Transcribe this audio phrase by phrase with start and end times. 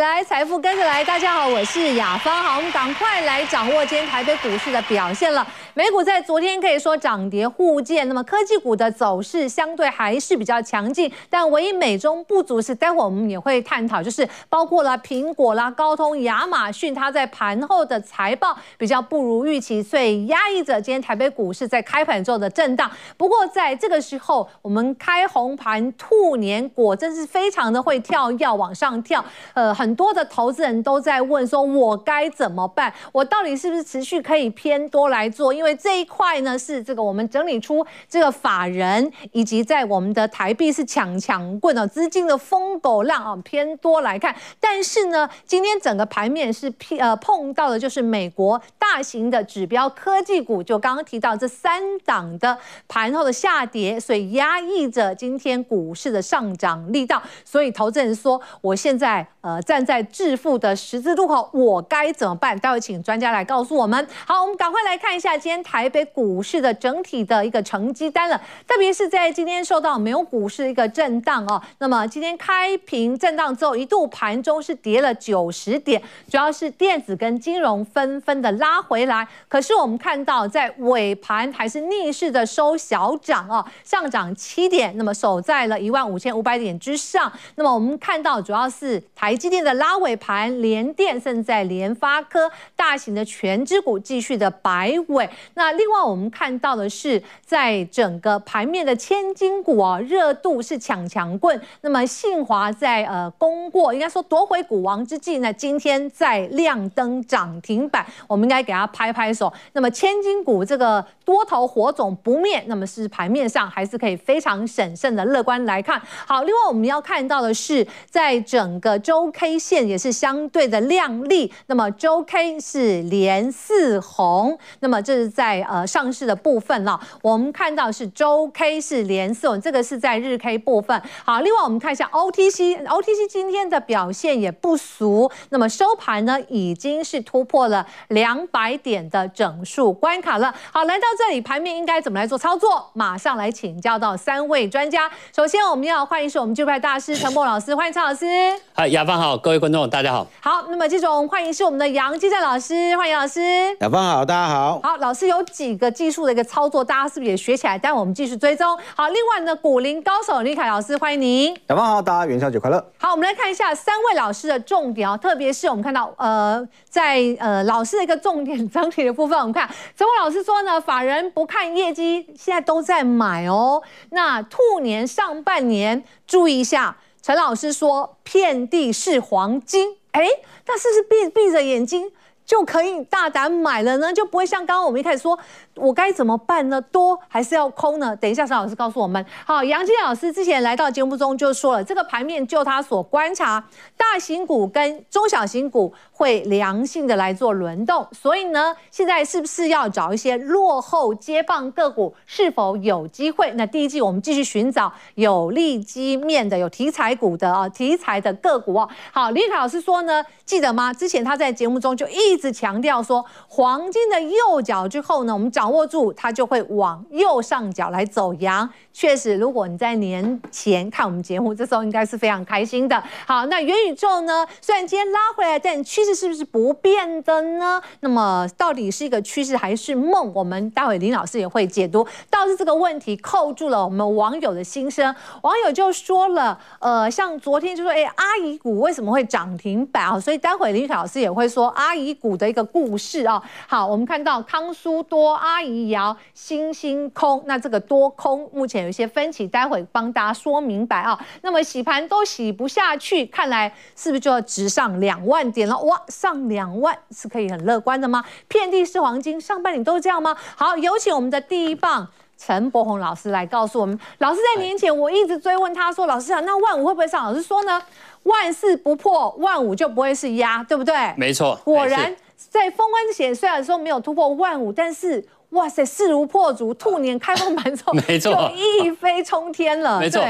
[0.00, 1.04] 来，财富跟着来。
[1.04, 2.40] 大家好，我是雅芳。
[2.40, 5.44] 好，我们赶快来掌握今天台北股市的表现了。
[5.74, 22.88] 美股在昨天可以说涨跌互见，那么科技股的走势相对还是比较强劲，但唯一美中不足是，待会我们也会探讨，就是包括了苹果啦、高通、亚马逊，它在盘后的财报比较不如预期，所以压抑着今天台北股市在开盘之后的震荡。
[23.16, 29.24] 不过在这个时候，我们开红盘，兔年果真是非常的会跳，要往上跳。
[29.54, 32.92] 呃，很多的投资人都在问说，我该怎么办？
[33.12, 35.52] 我到底是不是持续可以偏多来做？
[35.52, 44.34] 因为这一块呢，是这个我们整理出这个法人以及在我们的台币是抢抢棍哦资金的疯狗浪啊，偏多来看。
[44.58, 52.56] 但是呢，今天整个盘面是偏呃碰到的就是美国大型的指标科技股，就刚刚提到这三档的
[52.88, 57.22] 盘后的下跌，所以压抑着今天股市的上涨力道。
[57.44, 62.58] 所以投资人说，我现在呃站在致富的十字路口，我该怎么办？
[62.58, 64.06] 待会请专家来告诉我们。
[64.26, 71.60] 好，我们赶快来看一下今天台北股市的整体的一个成绩单了，特别是在今天受到美国股市的一个震荡哦。
[71.78, 79.26] 那么今天开平震荡之后，一度盘中是跌了九十点，主要是电子跟金融纷纷的拉回来。
[79.48, 87.30] 可是我们看到在尾盘还是逆势的收小涨哦，上涨七点，那么守在了一万五千五百点之上。
[87.56, 95.28] 那么我们看到主要是台积电的拉尾盘，联电甚在联发科大型的全支股继续的摆尾。
[95.54, 101.60] 那另外我们看到的是，在整个盘面的千金股哦，热度是抢强棍。
[101.82, 109.52] 那么信华在呃攻过，应该说夺回股王之际呢，今天在亮灯涨停板，我们应该给他拍拍手。
[109.72, 116.00] 那么千金股这个多头火种不灭，那么是盘面上还是可以非常审慎的乐观来看。
[116.26, 121.52] 好，另外我们要看到的是，在整个周 K 线也是相对的亮丽。
[121.66, 127.00] 那么周 K 是连四红，那么这是在呃上市的部分了。
[127.22, 131.00] 我们看到是周 K 是连四红，这个是在日 K 部分。
[131.24, 135.30] 好，另外我们看一下 OTC，OTC 今天的表现也不俗。
[135.50, 140.54] 那么收盘呢，已经是突破了两百点的整数关卡了。
[140.72, 142.90] 好，来到这里，盘面应该怎么来做操作？
[142.94, 145.10] 马上来请教到三位专家。
[145.34, 148.26] 首先，我们要欢迎是我们技术派大师陈柏老师，欢迎陈老师。
[148.74, 150.26] 嗨，雅芳好，各位观大家好。
[150.40, 153.40] 好，那么这种欢迎是我们的杨基正老师，欢迎老师。
[153.78, 154.80] 小芳好，大家好。
[154.82, 157.78] 好，老师有几个技术的一个操作，大家是不是也学起来？
[157.78, 158.76] 待会我们继续追踪。
[158.96, 161.56] 好，另外呢，股龄高手李凯老师，欢迎您。
[161.68, 162.84] 小芳好，大家元宵节快乐。
[162.98, 173.80] 好，我们来看一下三位老师的重点啊，特别是我们看到呃，在呃老师的一个重点整体的部分，我们看陈伟老师说呢，法人不看业绩，现在都在买哦。
[174.10, 180.26] 那兔年上半年注意一下，陈老师说遍地是黄金，哎，
[180.66, 182.10] 那是不是闭闭着眼睛
[182.44, 184.12] 就可以大胆买了呢？
[184.12, 185.38] 就不会像刚刚我们一开始说。
[185.80, 186.80] 我该怎么办呢？
[186.80, 188.14] 多还是要空呢？
[188.16, 189.24] 等一下，陈老师告诉我们。
[189.46, 193.64] 好，杨金老师之前来到节目中就说了，这个盘面就他所观察，
[193.96, 198.06] 大型股跟中小型股会良性的来做轮动。
[198.12, 203.50] 所以呢，现在是不是要找一些落后接棒个股，是否有机会？
[203.52, 208.88] 那第一季我们继续寻找有利基面的、有题材股的啊，题材的个股哦。
[209.12, 210.92] 好，李凯老师说呢，记得吗？
[210.92, 218.68] 之前他在节目中就一直强调说，黄金的右脚之后呢，我们找握住它就会往右上角来走阳。
[218.92, 223.02] 确实，如果你在年前看我们节目，这时候应该是非常开心的。
[223.26, 224.46] 好，那元宇宙呢？
[224.60, 227.80] 虽然今天拉回来，但趋势是不是不变的呢？
[228.00, 230.32] 那么到底是一个趋势还是梦？
[230.34, 232.06] 我们待会林老师也会解读。
[232.28, 240.18] 倒是这个问题扣住了我们网友的心声，网友就说了，呃，像昨天就说，哎，阿姨股为什么会涨停板啊？
[240.18, 243.40] 所以待会林老师也会说阿姨股的一个故事啊。
[243.68, 245.49] 好，我们看到康苏多阿。
[245.50, 251.18] 阿姨摇，星星空，那这个多空目前有一些分歧，待会帮大家说明白啊。
[251.42, 255.76] 那么洗盘都洗不下去，看来是不是就要直上两万点了？
[255.80, 258.24] 哇，上两万是可以很乐观的吗？
[258.46, 260.36] 遍地是黄金，上半年都是这样吗？
[260.54, 262.06] 好，有请我们的第一棒
[262.38, 263.98] 陈柏宏老师来告诉我们。
[264.18, 267.82] 老师在年前我一直追问他说：“老师啊，那万五会不会上？”老师说呢
[268.22, 275.26] ：“万四不破，万五就不会是压，对不对？”没错，果然在封关之前虽然说没有突破万五，但是。
[275.50, 279.98] 哇塞，势如破竹，兔年开放盘之后， 没错，就一飞冲天了。
[279.98, 280.22] 没错，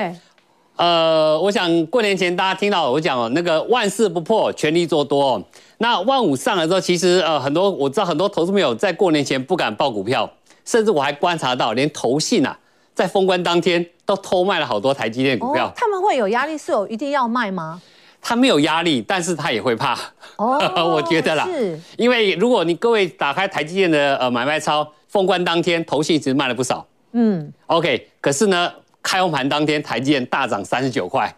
[0.76, 5.42] 呃，我想过年前大家听到我讲哦，那个万事不破，全力做多哦。
[5.78, 10.28] 那万五上来之后，其实呃很多我知道很多投资朋友在过年前不敢报股票，
[10.64, 12.58] 甚至我还观察到，连投信啊，
[12.94, 15.66] 在封关当天都偷卖了好多台积电股票。
[15.66, 17.80] 哦，他们会有压力，是有一定要卖吗？
[18.22, 19.98] 他没有压力，但是他也会怕。
[20.36, 20.58] 哦，
[20.94, 26.86] 我觉得啦，是，因为如果你各位打开台积电的呃买卖超，封关当天投信其实卖了不少。
[27.12, 28.72] 嗯，OK，可是呢，
[29.02, 31.30] 开红盘当天台积电大涨三十九块。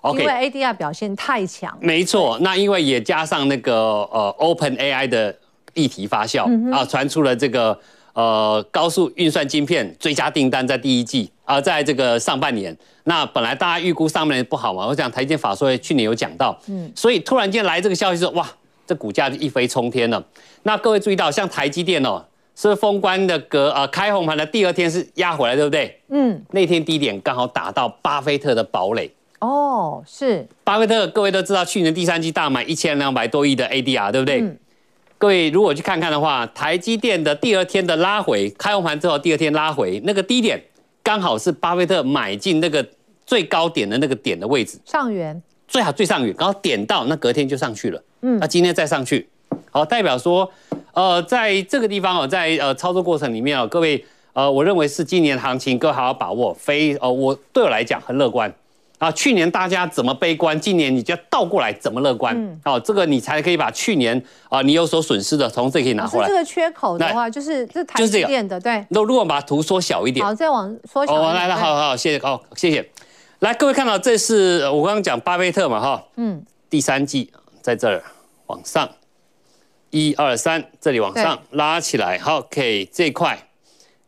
[0.00, 1.78] OK，因为 ADR 表现太强。
[1.80, 3.74] 没错，那因为也加上那个
[4.10, 5.32] 呃 Open AI 的
[5.74, 7.78] 议题发酵、嗯、啊，传出了这个
[8.14, 12.76] 呃高速运算晶片追加订单在第一季啊、呃，在这个上半年。
[13.04, 18.48] 那本来大家预估上半年不好嘛，我想台积电法说会去年有讲到，嗯，所以突然间来这个消息说，哇，
[18.84, 20.20] 这股价就一飞冲天了。
[20.64, 26.00] 那各位注意到，像台积电哦，是封关的隔呃开红盘的第二天是压回来，对不对？
[26.08, 29.10] 嗯，那天低点刚好打到巴菲特的堡垒。
[29.40, 30.46] 哦，是。
[30.62, 34.40] 巴菲特各位都知道，去年第三季大买一千两百多亿的 ADR，对不对？
[34.40, 34.56] 嗯。
[35.18, 40.60] 各位如果去看看的话，台积电的第二天的拉回，开红盘之后第二天拉回，那个低点。
[41.04, 42.86] 刚好是巴菲特买进那个
[43.26, 48.00] 最高点的那个点的位置，上缘最好最上缘，然后点到那隔天就上去了。
[48.20, 49.28] 嗯，那今天再上去，
[49.72, 50.48] 好，代表说，
[50.92, 58.52] 呃，在这个地方哦，在呃操作过程里面哦，各位呃，我认为是今年行情，各位好好把握，非呃我对我来讲很乐观。
[58.98, 62.36] 啊，去年大家怎么悲观，今年你就要倒过来怎么乐观？
[62.36, 66.28] 嗯，哦，这个你才可以把去年啊你有所损失的从这里可以拿回来。
[66.28, 68.86] 这个缺口的话，就是这台积电的，对。
[68.90, 71.14] 那如果把图缩小一点，好，再往缩小。
[71.14, 72.88] 哦，来来，好好，谢谢，好，谢谢。
[73.40, 76.40] 来，各位看到这是我刚刚讲巴菲特嘛，哈，嗯，
[76.70, 77.28] 第三季
[77.60, 78.00] 在这儿
[78.46, 78.88] 往上，
[79.92, 83.38] 一二三，这里往上拉起来，好，OK，这一块，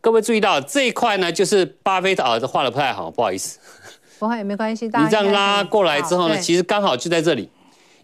[0.01, 3.59] 各位注意到这一块呢，就是巴菲特啊，这画的不太好，不好意思。
[4.19, 4.87] 不会，没关系。
[4.87, 7.51] 你这样拉过来之后呢，其实刚好就在这里。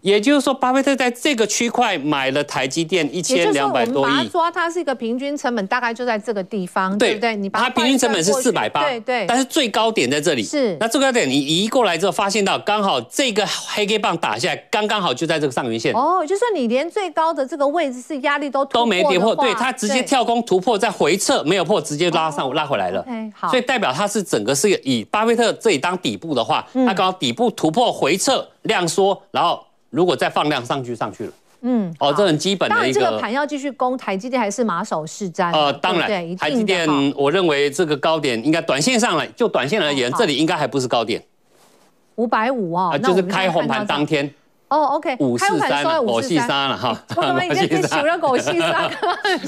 [0.01, 4.11] 也就是说，巴菲特在这个区块买了台积电一千两百多亿。
[4.11, 7.35] 把它抓，它是一个平均成本，大概就在这个地方，对不对？
[7.35, 9.25] 你把它平均成本是四百八，对对。
[9.27, 10.43] 但是最高点在这里。
[10.43, 10.75] 是。
[10.79, 15.93] 那最高点你移过来之后，发现到刚好这个黑 K 棒打下来，刚刚好就在这个上缘线。
[15.93, 23.05] 哦，就是说你连最高的这个位置是压力都都没跌破，对，它直接跳空突破再回撤，没有破，直接拉上拉回来了。
[23.35, 23.49] 好。
[23.49, 29.63] 所以代表它是整个是以巴菲特这里当底部的话，它刚好底部突破回撤量缩，然后。
[29.91, 32.99] 如果再放量上去，上去了，嗯，哦，这很基本的一个。
[32.99, 35.53] 当然，这个盘要继续攻，台积电还是马首是瞻。
[35.53, 41.23] 呃，当然，台积电，我认为这个高点应该短线上来，就短线而言，这里应该还不是高点。
[42.15, 44.33] 五百五哦，就是开红盘当天。
[44.71, 46.97] 哦，OK，五四三，五四三了哈。
[47.17, 48.89] 我们已经数 了五四三。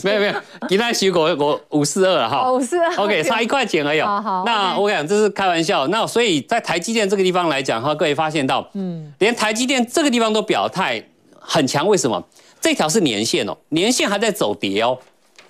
[0.04, 0.34] 没有 没有，
[0.68, 2.52] 给他数过我五四二了哈。
[2.52, 2.94] 五四二。
[2.98, 4.02] OK，差一块钱而已。
[4.02, 4.44] 好好。
[4.46, 5.88] 那我讲这是开玩笑。
[5.88, 11.02] 那所以在台积电这个地方来讲哈，各位发现到，嗯，连台积电这个地方都表态
[11.40, 11.88] 很强。
[11.88, 12.22] 为什么？
[12.60, 15.00] 这条是年线哦，年线还在走跌哦。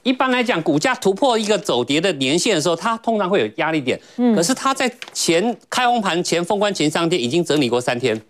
[0.03, 3.99] 一般来讲，股价突破一个走跌的年线的时候，它通常会有压力点。
[4.17, 4.35] 嗯。
[4.35, 8.21] 可是它在前开红盘前封关前三天已经整理过三天。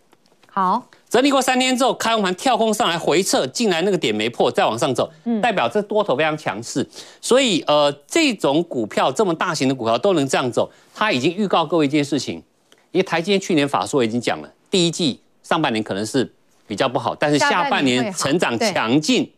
[0.50, 0.82] 好。
[1.14, 5.08] 整理过三天之后，开红盘跳空上来回撤，进来那个点没破，再往上走，
[5.44, 6.84] 代表这多头非常强势。
[7.22, 12.42] 所以呃，这种股票这么大型的股票都能这样走，它已经预告各位一件事情，
[12.90, 16.28] 因为台积电去年法说已经讲了，第一季上半年可能是
[16.66, 19.32] 比较不好，但是下半年成长强劲。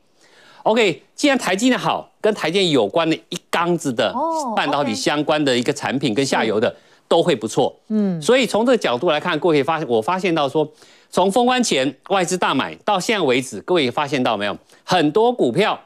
[0.64, 4.16] OK，既然台积电好，跟台积电有关的一缸子的
[4.56, 6.74] 半导体相关的一个产品跟下游的
[7.10, 7.78] 都会不错。
[7.90, 10.66] 嗯，所以从这个角度来看，各位可以发现，我发现到说。
[11.16, 14.58] 从封关前外资大买到现在为止，各位发现到没有？
[14.84, 15.80] 很多股票，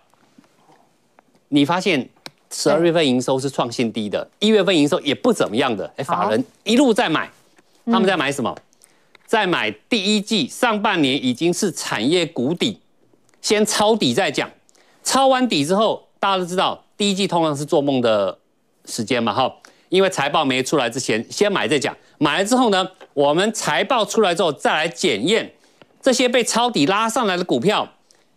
[1.50, 2.10] 你发现
[2.50, 5.86] 十二月份营收是创新低的，一月份营收也不怎么样的。
[5.98, 7.30] 哎，法人一路在买，
[7.86, 8.58] 他们在买什么？
[9.28, 12.82] 在买第一季上半年已经是产业谷底，
[13.40, 14.50] 先抄底再讲。
[15.04, 18.36] 抄完底之后，大家都知道第一季通常是做梦的
[18.86, 19.56] 时间嘛，哈。
[19.90, 21.96] 因为财报没出来之前，先买再讲。
[22.18, 25.52] 买了之后呢，我们财报出来之后再来检验
[26.02, 27.88] 这些被抄底拉上来的股票，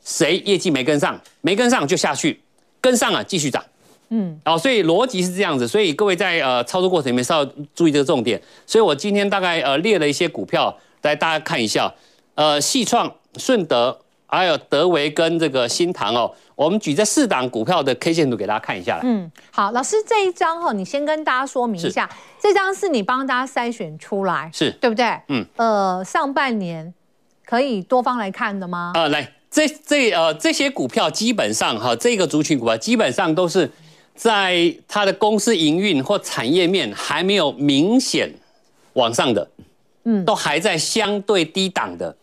[0.05, 2.41] 谁业绩没跟上，没跟上就下去，
[2.81, 3.65] 跟上了继续涨。
[4.09, 5.67] 嗯，哦，所以逻辑是这样子。
[5.67, 8.41] 所以各位在呃操作过程里面稍微注意这个重点。
[8.67, 11.93] 所以我今天大概呃列了一些股票来大家看一下，
[12.35, 13.99] 呃，细创、顺德。
[14.35, 19.03] 还有德维跟这个新唐哦，我们举这四档股票的 K 线图给大家看一下来。
[19.05, 22.09] 嗯，好，老师这一张哈，你先跟大家说明一下，
[22.41, 25.05] 这张是你帮大家筛选出来，是对不对？
[25.29, 26.95] 嗯，呃，上半年
[27.45, 28.93] 可以多方来看的吗？
[28.95, 33.71] 呃，来，这这呃这些股票基本上哈，这个族群股票，基本上都是
[34.15, 38.33] 在它的公司营运或产业面还没有明显
[38.95, 39.47] 往上的，
[40.05, 42.17] 嗯，都还在相对低档的，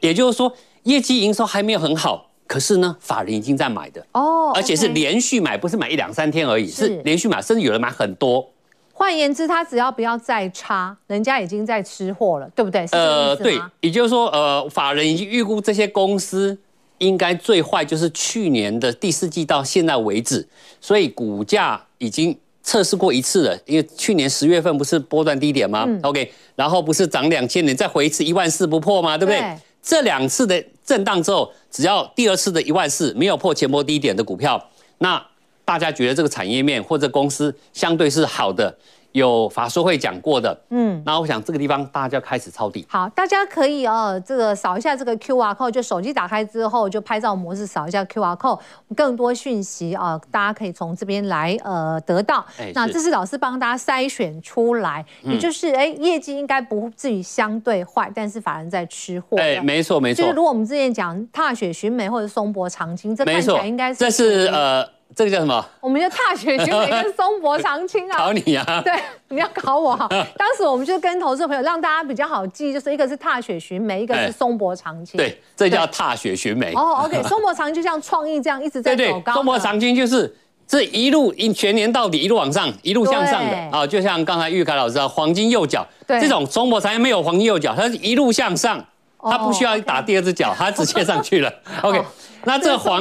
[0.00, 0.54] 也就是说。
[0.88, 8.50] 业绩营收还没有很好，可是呢，法人已经在买的哦，而且是连续买，不是买一两三天而已，是连续买，甚至有人买很多，
[8.94, 12.86] 换言之，他只要不要再差，人家已经在吃货了，对不对？
[12.92, 16.56] 呃，对，也就是说，呃，法人已经预估这些公司
[16.98, 20.48] 应该最坏就是去年的第四季到现在为止，
[20.80, 23.58] 所以股价已经测试过一次了。
[23.66, 25.84] 因为去年十月份不是波段低点吗？
[25.86, 29.18] 嗯，OK，然后不是涨两千点，再回一次一万四不破吗？
[29.18, 29.38] 对不对？
[29.38, 35.22] 对，这两次的震荡之后，只要第二次的一万四没有破前波低点的股票，那。
[35.68, 38.74] 大家觉得这个产业面或者公司相对是好的，
[39.12, 42.86] 有法说会讲过的，嗯，那我想这个地方大家开始抄底。
[42.88, 48.60] 好，大家可以哦，这个扫一下这个 QR code，就手机打开之后就拍照模式扫一下 QR code，
[48.94, 52.44] 更多讯息啊，大家可以从这边来呃得到。
[52.58, 59.38] 欸、那这是老师帮大家筛选出来，嗯、也就是哎业绩应该不至于相对坏，但是法人在吃货。
[59.38, 60.22] 哎，没错没错。
[60.22, 64.97] 就是如果我们之前讲踏雪寻梅或者松柏长青，这看起来应该是这是呃。
[65.16, 65.64] 这个叫什么？
[65.80, 68.16] 我们就踏雪寻梅跟松柏长青啊。
[68.18, 68.80] 考你啊！
[68.84, 68.92] 对，
[69.28, 70.06] 你要考我哈。
[70.36, 75.16] 当时我们就跟投资朋友让大家比较好记，就是一个是踏雪寻梅，一个是松柏长青。
[75.16, 76.72] 对，这叫踏雪寻梅。
[76.74, 79.34] 哦，OK，松柏长青就像创意这样一直在走高。
[79.34, 80.32] 松柏长青就是
[80.66, 88.84] 这一路一全年到底一路往上，一路向上的啊，就像刚才玉凯老师啊，黄金右脚，这种松柏长青没有黄金右脚，它是一路向上，
[89.20, 91.52] 它不需要打第二只脚，它直接上去了。
[91.82, 92.02] OK。
[92.44, 93.00] 那这个黄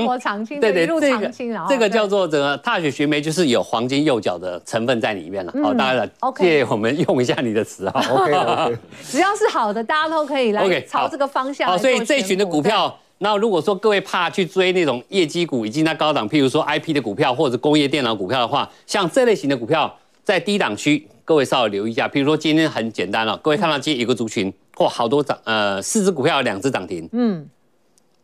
[0.59, 1.31] 对对，这个
[1.69, 5.53] 这个叫做这个踏雪寻梅，就是有黄金右脚的成分在里面了。
[5.63, 8.03] 好，大家借我们用一下你的词哈。
[8.09, 11.69] OK， 只要是好的，大家都可以来朝这个方向。
[11.69, 22.07] 好，所以这群的股票，那如果说各位怕去追那种业绩股，以及那高档，譬如说 IP 的股票或者工业电脑股票的话，像这类型的股票在低档区，各位稍微留意一下。
[22.07, 27.09] 譬如说今天很简单了，各位看到今天有个族群，嚯，好多涨，呃，四只股票有两只涨停。
[27.11, 27.49] 嗯。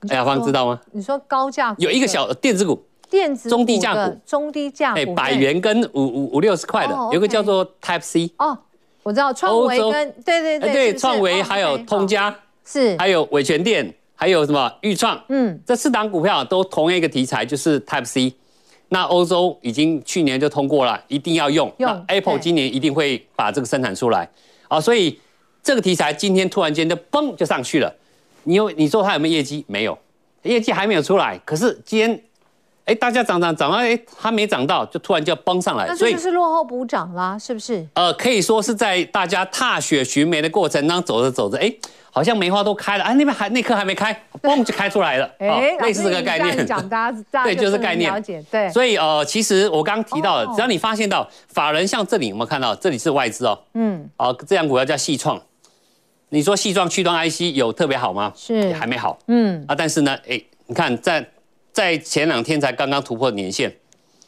[0.10, 0.78] 雅芳知道吗？
[0.92, 8.30] 你说高价有一个小电子股，电子中低价股，中低价股，百元跟五五五六十块的，有个叫做 Type C。
[8.38, 8.58] 哦，
[9.02, 18.34] 我知道创维跟对对对对，创维还有通家是，还有伟全电，还有什么钰创，嗯，这四档股票都同样一个题材，就是 Type C。
[18.90, 21.74] 那欧洲已经去年就通过了，一定要用。
[21.78, 24.30] 用 Apple 今年一定会把这个生产出来
[24.68, 25.18] 啊，所以
[25.64, 27.92] 这个题材今天突然间就嘣就上去了。
[28.44, 29.64] 你有你说它有没有业绩？
[29.68, 29.98] 没有，
[30.42, 31.40] 业绩还没有出来。
[31.46, 32.24] 可是今天，
[32.84, 35.86] 哎，大家涨涨涨到，哎，它没涨到，就突然就要崩上来。
[35.88, 37.88] 那这就是落后补涨啦，是不是？
[37.94, 41.74] 呃，可以说是在大家踏雪寻梅的过程当中走着走着，哎，
[42.12, 45.32] 好像梅花都开了，哎，那边还那棵还没开，嘣就开出来了。
[45.40, 46.68] 哎，类似这个概念。
[46.68, 48.12] 讲 大家对，就是概念。
[48.12, 48.70] 了解对。
[48.72, 52.76] 所以呃，其实我刚刚提到的，只要你发现到法人像这里，有没有看到？
[52.76, 53.58] 这里是外资哦。
[53.76, 54.06] 嗯。
[54.18, 55.42] 哦，这样股票叫细创。
[56.34, 58.34] 你说细状驱动 IC 有特别好吗？
[58.36, 59.20] 是，也还没好。
[59.28, 61.24] 嗯啊，但是呢，哎，你看在
[61.72, 63.72] 在前两天才刚刚突破年线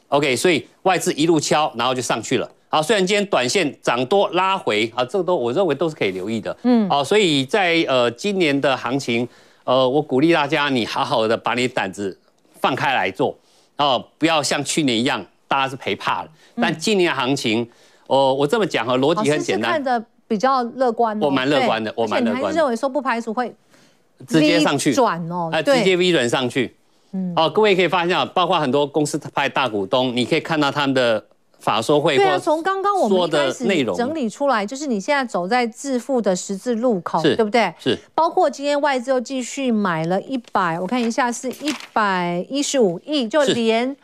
[0.09, 2.47] ，OK，所以外资一路敲，然后就上去了。
[2.69, 6.55] 好，虽然今天短线涨多拉回，啊，这个都我认为都是可以留意的。
[6.61, 9.27] 嗯，好，所以在呃今年的行情，
[9.63, 12.15] 呃，我鼓励大家，你好好的把你胆子
[12.61, 13.35] 放开来做，
[13.77, 16.29] 哦，不要像去年一样，大家是赔怕了。
[16.61, 17.67] 但今年行情，
[18.05, 19.83] 哦，我这么讲哈，逻辑很简单。
[20.27, 23.53] 比较乐观，我蛮乐观的，我蛮乐观认为说不排除会
[24.27, 26.75] 直接上去转哦，啊，直接 V 转上去。
[27.11, 31.23] 嗯，哦，各位可以发现啊，包括很多公司派大股东，你可以看到他们的
[31.59, 32.17] 法说会。
[32.17, 37.73] 对啊，从刚刚我们一开始内容整理出来，就是你现在走在致富的十字路口，对不对？
[37.79, 37.97] 是。
[38.13, 43.95] 包括今天外资又继续买了一百，我看一下是一百一十五亿，就连。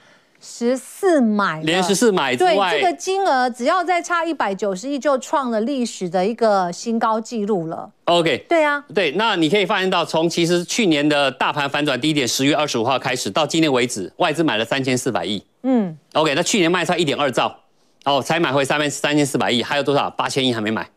[0.44, 7.88] 十四买，连十四买之外，对这个金额，只要再差一百九十亿，就创了历史的一个新高纪录了。
[8.06, 15.44] OK，对啊，对，那你可以发现到，从其实去年的大盘反转低点十月二十五号开始，到今天为止，外资买了三千四百亿。
[15.62, 17.56] 嗯，OK，那去年卖差一点二兆，
[18.06, 20.10] 哦，才买回三万三千四百亿，还有多少？
[20.10, 20.90] 八千亿还没买，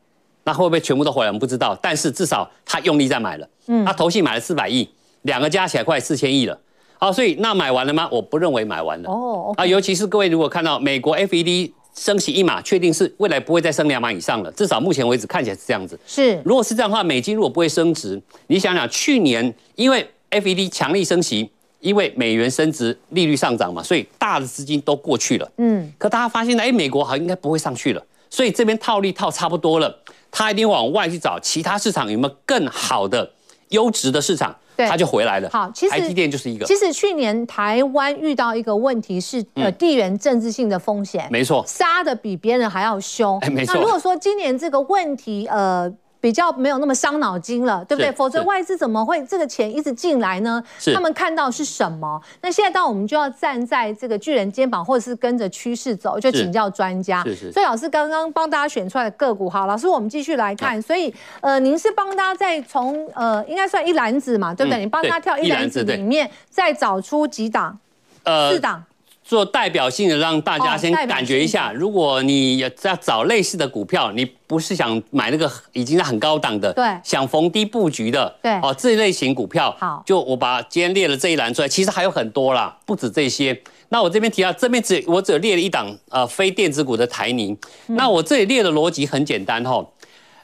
[0.44, 1.28] 那会不会全部都回来？
[1.28, 3.46] 我们不知道，但是至少他用力在买了。
[3.66, 4.88] 嗯，他投信买了四百亿，
[5.22, 6.58] 两个加起来快四千亿了。
[7.04, 8.08] 好，所以那买完了吗？
[8.10, 9.10] 我不认为买完了。
[9.10, 16.00] 哦，啊，尤其是各位如果看到美国 FED 升息一码，确定是未来不会再升两码以上了，至少目前为止看起来是这样子。
[16.06, 25.52] 是，如果是这样的话，美金如果不会升值，你想想去年因为 FED 强力升息，因为美元升值，利率上涨嘛，所以大的资金都过去了。
[25.58, 29.94] 嗯，可大家发现呢，哎，美国好像应该不会上去了，所以这边套利套差不多了，
[30.30, 33.30] 他一定往外去找其他市场有没有更好的
[33.68, 34.56] 优质的市场。
[34.76, 35.48] 对，它就回来了。
[35.50, 36.66] 好，其实台积电就是一个。
[36.66, 41.28] 其实去年台湾遇到一个问题是，呃，地缘政治性的风险。
[41.30, 41.64] 没错。
[41.66, 43.38] 杀的比别人还要凶。
[43.40, 43.74] 哎，没错。
[43.74, 45.92] 那如果说今年这个问题，呃，
[46.24, 48.10] 比较没有那么伤脑筋了，对不对？
[48.12, 50.64] 否则外资怎么会这个钱一直进来呢？
[50.94, 52.18] 他们看到是什么？
[52.40, 57.22] 那现在到我们就要站在这个巨人肩膀，或者是跟着趋势走，就请教专家。
[57.24, 57.52] 是是。
[57.52, 60.80] 所以老师刚刚帮大家选出来的个股，好，老师我们继续来看。
[60.80, 64.80] 所以呃，您是帮大家在从呃，应该算一篮子嘛，对不对？
[64.80, 67.78] 你帮他跳一篮子里面再找出几档，
[68.22, 68.82] 呃，四档。
[69.24, 71.72] 做代表性的，让大家先感觉一下。
[71.72, 72.68] 如果你要
[73.00, 83.58] 找类似的股票，你不是想买那个已经在很高档的，对，想逢低布局的，对，哦，这一类型股票，好，就我把今天列了这一栏出来，其实还有很多啦，不止这些。
[83.88, 87.56] 那我这边提到，这边只我只有列了一档呃非电子股的台泥。
[87.86, 89.82] 那我这里列的逻辑很简单哈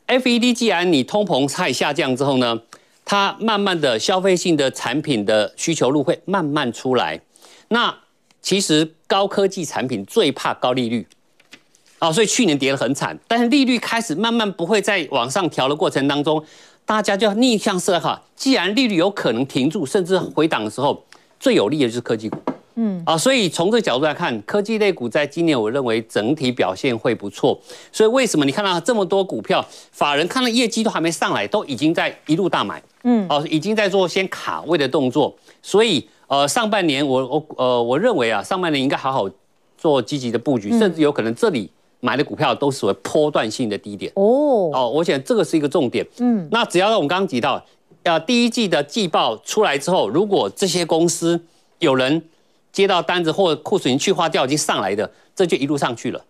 [0.07, 2.59] ，FED 既然你通膨菜下降之后呢，
[3.05, 7.21] 它慢慢的消费性的产品的需求路会慢慢出来，
[7.69, 7.95] 那。
[8.43, 11.07] 其实高科技产品最怕高利率，
[11.99, 13.19] 啊，所以去年跌得很惨。
[13.29, 16.43] 但是利率开始慢慢不会再往上调的过程当中，
[16.87, 18.19] 大家就要逆向思考。
[18.35, 21.05] 既然利率有可能停住，甚至回档的时候，
[21.39, 22.39] 最有利的就是科技股。
[22.77, 27.61] 嗯，啊，所以从这个角度来看，科技类股在今年我认为整体表现会不错。
[27.93, 36.09] 所以为什么你看到这么多股票，法人看到业绩都还没上来，都已经在一路大买，嗯，哦，已经在做先卡位的动作，所以。
[36.31, 39.29] 呃，上半年我我呃，我认为啊，上半年应该好好
[39.77, 41.69] 做积极的布局，甚至有可能这里
[41.99, 44.71] 买的股票都是属于波段性的低点哦。
[44.73, 46.07] 哦，我想这个是一个重点。
[46.19, 47.61] 嗯，那只要我们刚刚提到，
[48.05, 51.43] 呃，第一季的季报出来之后，如果这些公司
[51.81, 52.23] 有人
[52.71, 56.25] 接到单子或库存去化掉已经上来的，这就一路上去了。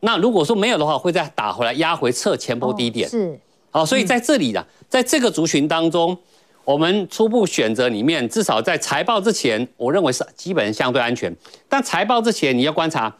[0.00, 3.08] 那如果说没有的话，会再打回来压回测前波低点。
[3.08, 3.38] 是。
[3.70, 6.18] 好，所以在这里的，在这个族群当中。
[6.64, 11.34] 我们初步选择里面，至少在财报之前，我认为是基本相对安全。
[11.68, 13.12] 但财报之前，你要观察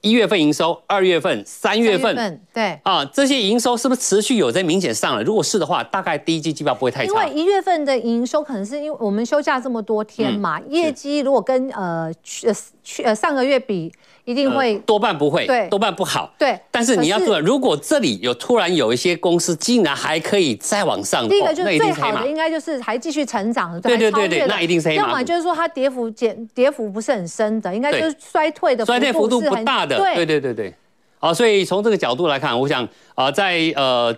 [0.00, 5.22] 一月份营收、二月份、三月份，对啊，这些营收是不是持续有在明显上了？
[5.22, 7.12] 如果是的话，大概第一季季报不会太差。
[7.12, 12.48] 因为一月份的营收可能是因为我们休假这么多天嘛，嗯、业绩如果跟呃去
[12.82, 13.92] 去呃上个月比。
[14.26, 16.58] 一定会、呃、多半不会，对，多半不好，对。
[16.70, 25.02] 但是你要做，如果这里有突然有一些公司竟然还可以再往上，第一个就是最好的应该就是还继续成长的，对对对对，那一定是黑马。
[25.02, 30.74] 要么就是说它跌幅减跌幅不是很深的，应该就是衰退的衰退幅度不大的，对对对对。
[31.18, 34.14] 好，所以从这个角度来看，我想啊、呃，在呃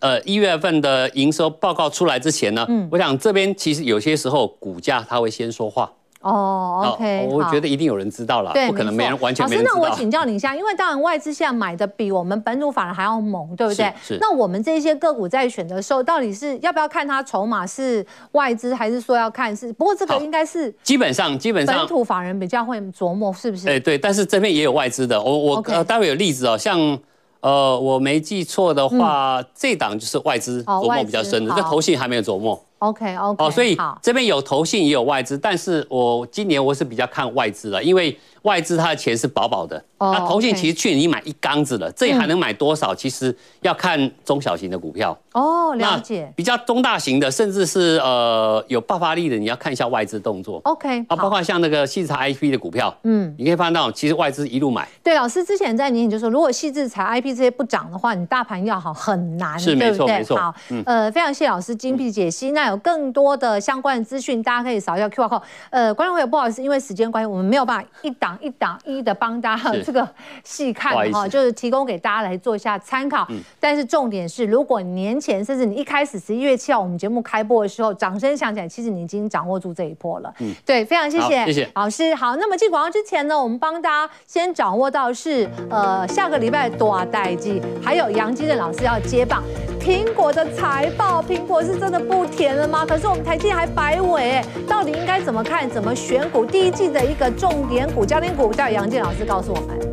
[0.00, 5.92] 呃一月份的营收报告出来之前呢，嗯，我想这边其实有些时候股价它会先说话。
[6.20, 9.78] 哦、oh，OK，我觉得一定有人知道了，不可能没人完全没人知道。
[9.78, 13.90] 老师，那我请教你一下，因为当然外资现在买的比我们本土法人还要猛，对不对？
[14.02, 14.18] 是。
[14.20, 19.72] 那我们这些个股在选的时候，到底是要不要看它筹码是外资，还是说要看是？
[19.72, 23.68] 不过这个应该是基本上基本上本土法人比较会琢磨，是不是？
[23.68, 26.98] 哎，对，但是这边也有外资的，我我.呃待会有例子哦，像。
[27.42, 32.62] 呃，我没记错的话，嗯、这档就是外资琢磨比较深的，这投信还没有琢磨。
[32.80, 38.18] OK OK，哦，所以这边有投信也有外资，但是我今年我是比较看外资的，因为。
[38.42, 42.94] 外资它的钱是薄薄的，那投信其实去年已经买一缸子了，这里还能买多少？
[42.94, 46.32] 其实要看中小型的股票哦，了解。
[46.34, 50.60] 比较中大型的，甚至是呃有爆发力的，你要看一下外资动作。
[50.64, 54.88] OK，啊，包括像那个矽智财 IP 的股票，嗯，你可以发现到其实外资一路买。
[55.02, 60.36] 对，老师之前在年底就说，如果矽智财 IP 这些不涨的话，你大盘要好很难，是没错没错。
[60.36, 60.54] 好，
[60.86, 62.52] 呃，非常谢谢老师精辟解析。
[62.52, 65.42] 那有更多的相关的资讯，大家可以扫一下 QR code。
[65.68, 68.29] 呃，观众朋友不好意思，因为时间关系，我们没有办法一档。
[68.40, 70.08] 一档一的帮大家 这个
[70.44, 73.26] 细看哈，就是提供给大家来做一下参考。
[73.58, 80.32] 但是重点是，如果年前甚至你一开始十一月七号我们节目开播的时候，掌声响起来，其实你已经掌握住这一波了。
[80.40, 82.14] 嗯，对，非常谢谢，谢谢老师。
[82.14, 89.42] 好，那么进广告之前呢，我们帮大家先掌握到是呃下个礼拜多代机，还有杨基正老师要接棒。
[89.80, 92.84] 苹果的财报，苹果是真的不甜了吗？
[92.86, 95.68] 可是我们台积还摆尾，到底应该怎么看？
[95.68, 96.44] 怎么选股？
[96.44, 99.89] 第一季的一个重点股、焦点股，叫杨建老师告诉我们。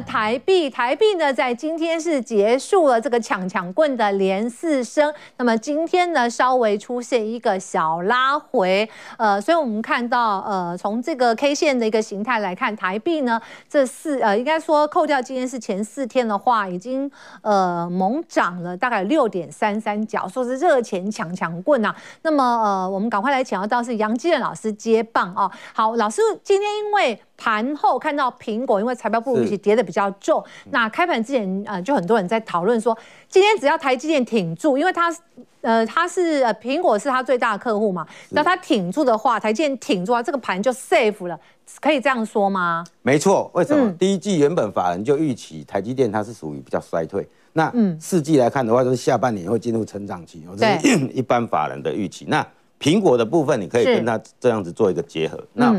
[0.00, 17.10] 台币，台币呢在今天是结束了这个抢抢棍的连四升，那么今天呢稍微出现一个小拉回，呃，所以我们看到呃从这个 K 线的一个形态来看，台币呢这四呃应该说扣掉今天是前四天的话，已经
[17.42, 21.94] 呃猛涨了大概六点三三角，说是热钱抢抢棍、啊。
[22.22, 25.50] 那么呃我们赶快来请到到是杨基任老师接棒哦。
[25.72, 27.20] 好，老师今天因为。
[27.36, 30.42] 盘后看到苹果，因为财报不如预期跌的比较重。
[30.70, 32.96] 那开盘之前，呃，就很多人在讨论说，
[33.28, 35.14] 今天只要台积电挺住，因为它，
[35.60, 41.38] 呃，它是呃苹果是它最大的客户嘛，那它挺住的话，台积电挺住啊，这个盘就 safe 了，
[41.80, 42.84] 可以这样说吗？
[43.02, 43.86] 没错，为什么？
[43.86, 52.24] 嗯、第一季原本法人就预期台积电它是属于比较衰退，那四季来看的话，就是下半年会进入成长期，这是 一般法人的预期。
[52.28, 52.46] 那
[52.80, 55.42] 苹果的部分，你可以跟它这样子做一个结合。
[55.54, 55.74] 那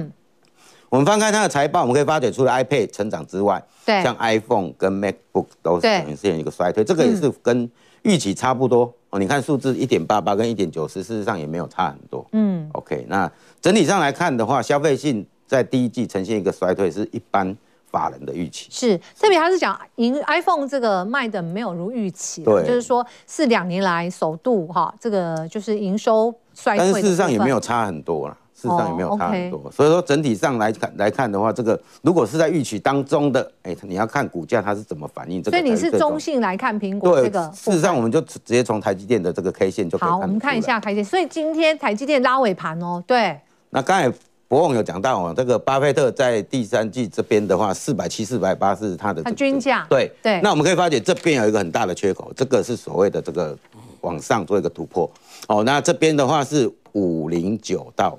[0.89, 7.69] 我们翻开它的财报，我们可以发觉，除了 iPad 成长之外，对，像 iPhone 跟 MacBook 都是呈现一个衰退，这个也是跟
[8.03, 9.19] 预期差不多哦。
[9.19, 12.25] 你看数字一点八八跟一点九十，事实上也没有差很多。
[12.31, 13.29] 嗯，OK，那
[13.61, 17.53] 整体上来看的话，消费性在第一季呈现一个衰退，是一般
[17.91, 18.67] 法人的预期。
[18.69, 28.37] 是，特别他是讲营 iPhone 这个卖的没有如预期，对，就是说是两年来首度哈，这个就是营收衰退，但是事实上也没有差很多了。
[28.59, 35.43] 事实上也没有差很多，所以说整体上来看来看的话，这个如果是在预期当中的，哎，你要看股价它是怎么反应。
[35.43, 35.55] 这个。
[35.55, 37.47] 所以你是中性来看苹果这个。
[37.49, 40.17] 事实上，我们就直接从台积电的这个 K 线就可以看。
[40.17, 41.05] 好，我们看一下台积电。
[41.05, 43.39] 所以今天台积电拉尾盘哦，对。
[43.69, 44.11] 那刚才
[44.47, 49.85] 伯翁有讲到哦，这个巴菲特在第三季这边的话，四百七、四百八是他的均价。
[49.87, 50.41] 对对。
[50.41, 53.55] 那我们可以发觉这边有一个很大的缺口，这个是所谓的这个
[54.01, 55.07] 往上做一个突破。
[55.47, 58.17] 哦，那这边的话是五零九到。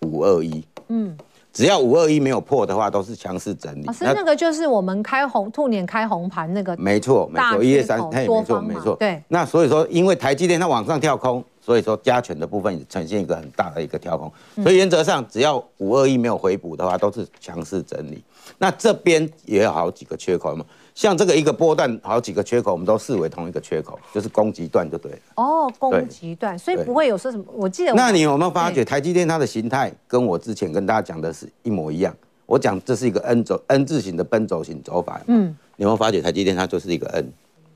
[0.00, 1.16] 五二一，嗯，
[1.52, 3.84] 只要五二一没有破的话，都是强势整理。
[3.84, 9.22] 老师，那个就是我们开红兔年开红盘那个，没错，没错，一月三，嘿，没错，没错，对。
[9.28, 14.32] 那所以说，因为台积电它往上跳空，所以说加权的部分呈现一个很大的一个跳空，
[14.62, 18.22] 所以原则上只要五二一没有回补的话，都是强势整理。
[18.58, 20.64] 那这边也有好几个缺口嘛。
[21.00, 25.18] 像这个一个波段好几个缺口，我们都视为同一个缺口，就是攻击段就对了。
[25.36, 27.44] 哦，攻击段，所以不会有说什么。
[27.54, 32.14] 我记得我，那你有没有发觉台积电它的形态跟我之前跟大家讲的是一模一样？
[32.44, 35.18] 我讲这是一个 N 轴 N 字形的奔走型走法。
[35.28, 37.32] 嗯，你有没有发觉台积电它就是一个 N？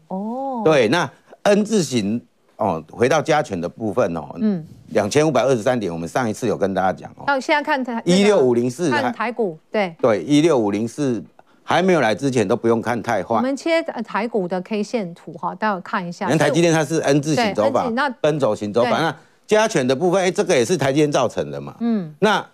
[0.08, 1.10] 哦，对，那
[1.44, 2.20] N 字形
[2.58, 7.24] 哦，回到加权的部分哦，嗯，两千五百二十三点，我们上一次有跟大家讲哦。
[7.26, 11.24] 那现在看台一六五零四，看台股，对对，一六五零四。
[11.66, 13.36] 还没有来之前都不用看太坏。
[13.36, 16.28] 我们切台股的 K 线图哈，待会看一下。
[16.36, 18.90] 台积电它是 N 字形走法，那奔走型走法。
[18.90, 21.74] 那加权的部分，哎，这个也是台积电造成的嘛。
[21.80, 22.14] 嗯。
[22.18, 22.46] 那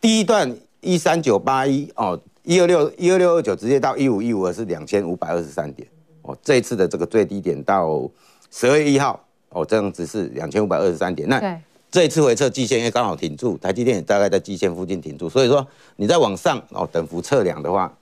[0.00, 5.86] 第一段一三九八一哦，一二六一二六二九直接到一五一五二是两千五百二十三点
[6.22, 6.36] 哦。
[6.42, 8.02] 这一次的这个最低点到
[8.50, 9.18] 十二月一号
[9.50, 11.28] 哦，这样子是两千五百二十三点。
[11.28, 11.40] 那
[11.88, 15.64] 这一次回测季线也刚好停住，台积电也大概在季线附近停住，所以说
[15.96, 17.92] 你再往上哦，等幅测量的话。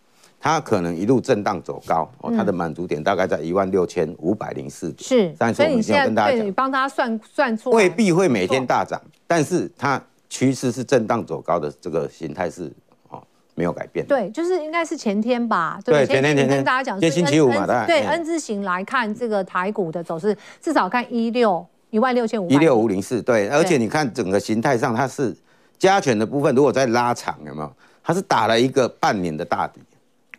[0.40, 5.08] 它可能一路震荡走高哦，它的满足点大概在一万六千五百零四点。
[5.08, 12.72] 是，但是我们先跟大家讲，你帮他算算出未必会每天大涨，但是它趋势是震荡走高的这个形态是
[13.08, 13.20] 哦
[13.56, 14.06] 没有改变。
[14.06, 15.80] 对，就是应该是前天吧。
[15.84, 17.86] 对，前天前天跟大家讲，今天星期五嘛，对。
[17.86, 22.48] 对，N 字形来看这个台股的走势，至少看一六一万六千五。
[22.48, 25.36] 一六五零四，对，而且你看整个形态上，它是
[25.78, 27.72] 加权的部分，如果再拉长，有没有？
[28.04, 29.80] 它是打了一个半年的大底。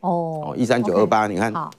[0.02, 1.72] 哦，一三九二八，你看，好，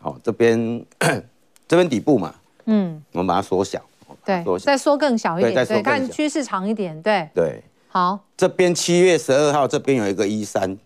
[0.00, 0.84] 好，这边
[1.66, 2.32] 这边底部嘛，
[2.66, 3.82] 嗯，我们把它缩小，
[4.24, 10.78] 对，缩小，再缩更小一点，对，看趋势长一点，对，对，好，这边七月十二号这边有一个一三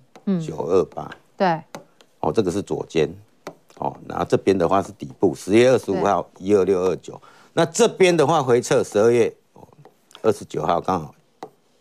[0.44, 1.60] 九二八，对，
[2.20, 3.06] 哦，这个是左肩，
[3.76, 7.20] 哦，然后这边的话是底部，十月二十五号一二六二九，
[7.52, 9.30] 那这边的话回撤十二月
[10.22, 11.14] 二十九号刚好，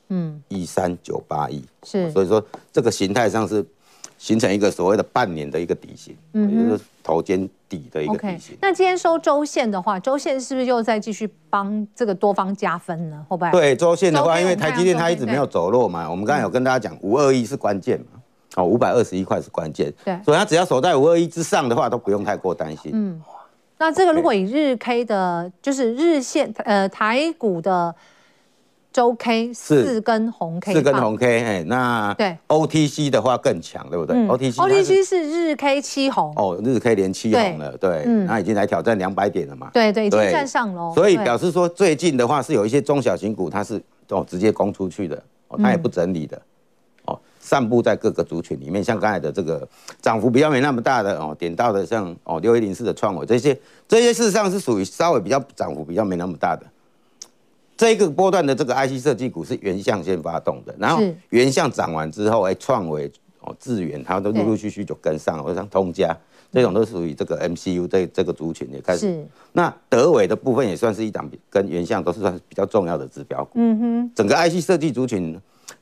[0.10, 3.66] 嗯，一三九八一，是，所以说这个形态上是。
[4.22, 8.56] 形成一个所谓的半年的一个底型，嗯，也就是头肩底的一个底型。
[8.62, 13.26] 那今天收周线的话，周线是不是又在继续帮这个多方加分呢？
[13.28, 13.52] 会不会？
[13.52, 18.22] 对，周线的话，因为台积电它一直没有走弱嘛，我们刚才有跟大家讲，五二一是关键嘛，
[18.58, 22.92] 哦，五百二十一块是关键，对，所以它只要守在五二一之上的话，都不用太过担心。
[22.94, 23.20] 嗯，
[23.80, 27.96] 那这个如果以日 K 的，就是日线，呃，台股的。
[28.91, 39.69] 周 K 四根红 K，四根红 K，哎，那对 OTC 的话更强，对不对？OTC OTC 是日 K 七红哦，日 K 连七红了，对，那已经来挑战两百点了嘛？
[39.71, 40.93] 对对，已经站上了。
[40.93, 45.15] 所以表示说，最近的话是有一些中小型股，它是哦直接攻出去的，
[45.47, 46.41] 哦，它也不整理的，
[47.06, 48.84] 哦，散布在各个族群里面。
[48.84, 49.65] 像刚才的这个
[50.01, 56.65] 涨幅比较没那么大的哦，点到的像哦六一零四的创惟这些，这些事实上是属于稍微比较涨幅比较没那么大的。
[57.82, 66.15] 这一个波段的这个 IC 设计股是原相先发动的，然后原相涨完之后，哎，创维哦智源，它都陆陆续续就跟上了，或像通家。
[66.52, 69.26] 这种都属于这个 MCU 这这个族群也开始。
[69.54, 73.54] 那德伟的部分也算是一档跟原相都是算是比较重要的指标股。
[73.56, 74.12] 嗯哼。
[74.13, 75.36] 整个 IC 设计族群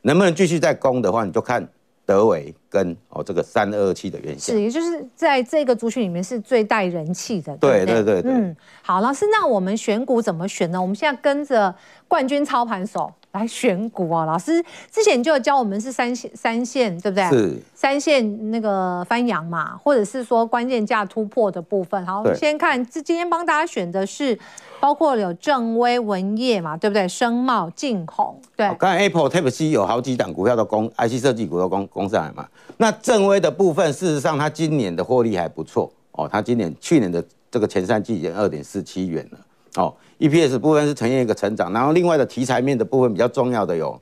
[0.04, 1.68] 能不能继续再攻的话，你就看
[2.10, 4.56] 德维跟哦这个三二二七的原型。
[4.56, 7.56] 是，也就是在这个族群里面是最带人气的。
[7.58, 8.32] 对对对对。
[8.32, 10.82] 嗯，好，老师，那我们选股怎么选呢？
[10.82, 11.76] 我们现在跟着
[12.08, 13.14] 冠军操盘手。
[13.32, 17.30] 来选股啊，老师之前就教我们是三线三线，对不对？
[17.30, 22.04] 是三线那个翻扬嘛，或者是说关键价突破的部分。
[22.08, 24.38] 好，我们先看这今天帮大家选的是，
[24.80, 27.08] 包括有正威、文业嘛，对不对？
[27.08, 28.68] 声茂、晋宏，对。
[28.80, 32.48] 刚才 Apple Type C 有好几档股票都攻 IC 设计股都攻攻上来嘛。
[32.78, 39.38] 那正威的部分，事实上它今年的获利还不错哦，它今年去年的这个前三季已经二点四七元了。
[39.76, 44.00] 哦，EPS 部分是呈现一个成长，然后另外的题材面的部分比较重要的有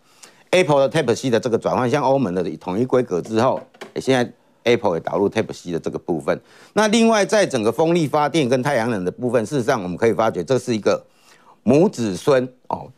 [0.52, 3.62] Apple 的 Type C 的这个转换，像欧盟的统一规格之后，
[3.96, 4.32] 现在
[4.64, 6.40] Apple 也导入 Type C 的这个部分。
[6.74, 11.06] 那另外在整个风力发电跟太阳能的部分，事实上我们可以发觉这是一个
[11.64, 12.90] 母子孙哦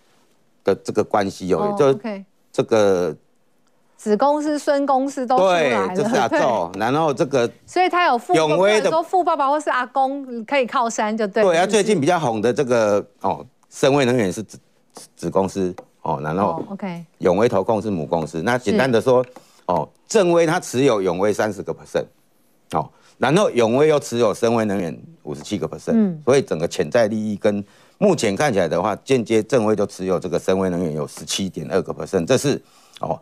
[0.64, 2.00] 的这个关系哦，就
[2.52, 3.16] 这个。
[4.00, 11.44] 子公司、孙公司都出来了，对，这是阿祖，然后这个，所以他有富永威的说富爸爸或是阿公可以靠山，就对。
[11.44, 14.58] 对，他最近比较红的这个哦，深威能源是子
[15.18, 18.42] 子公司哦，然后 OK，永威投控是母公司。
[18.42, 19.24] 那简单的说
[19.66, 22.06] 哦，正威他持有永威三十个 percent，
[22.72, 27.62] 哦，然后永威又持有深威能源五十七个 percent，嗯，所以整个潜在利益跟
[27.98, 32.62] 目前看起来的话，间接正威就持有这个深威能源有十七点二个 percent，这是
[33.02, 33.20] 哦。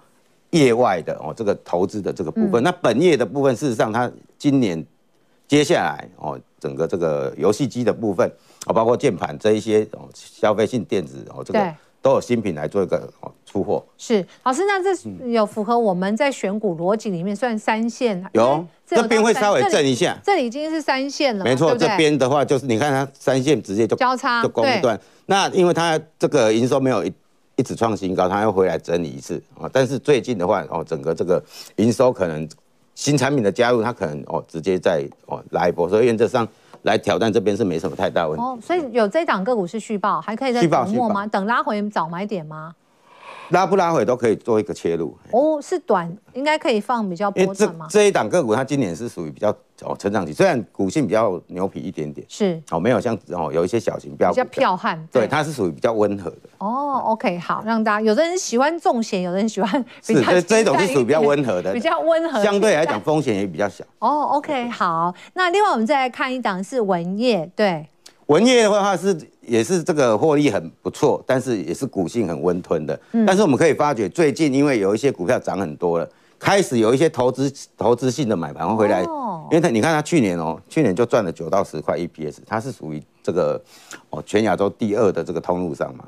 [0.51, 4.83] 业外的哦，这个投资的这个部分，嗯、那本业的部分，事实上，它今年
[5.47, 8.25] 接下来哦，整个这个游戏机的部分
[8.65, 13.85] 哦，包括键盘这一些哦，消费性电子哦，这个都有新品来做一个哦出货。
[13.97, 18.23] 是老师，那这有符合我们在选股逻辑里面算三线？
[18.31, 21.43] 有，这边会稍微震一下，这里已经是三线了。
[21.43, 27.11] 没错，这边的话就是你看它三线直接就交叉就攻一段，那因为它这个营收没有一。
[27.57, 29.69] 一直创新高，它要回来整理一次啊！
[29.73, 31.43] 但是最近的话，哦，整个这个
[31.77, 32.47] 营收可能
[32.95, 36.47] 新产品的加入，它可能哦直接再哦来一波，所以原则上
[36.83, 38.43] 来挑战这边是没什么太大问题。
[38.43, 41.25] 哦，所以有这档个股是续报，还可以再等末吗？
[41.25, 42.75] 等拉回早买点吗？
[43.49, 45.17] 拉不拉回都可以做一个切入。
[45.31, 47.87] 哦，是短，应该可以放比较波段吗？
[47.89, 49.55] 这，这一档个股它今年是属于比较。
[49.83, 56.49] 哦，成长期虽然股性比较牛皮一点点，是哦，没有像哦有一些小型标比较剽悍，对，它是属于比较温和的。
[56.57, 59.71] 哦，OK，好，让大家有的人喜欢重险，有的人喜欢
[60.07, 63.85] 比较是这这一种是属于比较温和的，比较温和，相对来讲风险也比较小。
[63.99, 67.87] 哦，OK，好，那另外我们再来看一档是文业，对，
[68.27, 72.97] 文业的话是也是这个获利很不错，但是也是股性很温吞的。
[73.11, 76.07] 嗯，但是我们可以发觉最近因为有一些股票涨很多了。
[76.39, 83.59] 开始有一些投资投资性的买盘会回来，因为他你看它去年哦，去年就赚了九到十块 EPS，它是属于这个
[84.11, 86.05] 哦全亚洲第二的这个通路上嘛，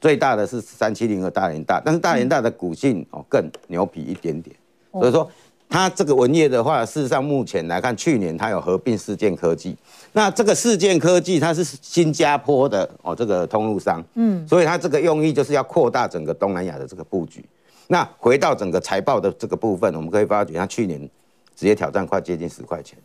[0.00, 4.56] 最大的是三七零和大联大，但是大联大的股性哦更牛皮一点点，
[4.90, 5.30] 所以说
[5.68, 9.76] 它这个文业的话，事实上目前来看，去年它有合并世健科技，
[10.12, 17.44] 那这个世件科技它是新加坡的哦这个通路商，嗯，所以它这个用意就是要扩大整个东南亚的这个布局。
[17.88, 21.00] 那回到整个财报的这个部分，我们可以发觉，它去年
[21.54, 22.98] 直接挑战快接近十块钱，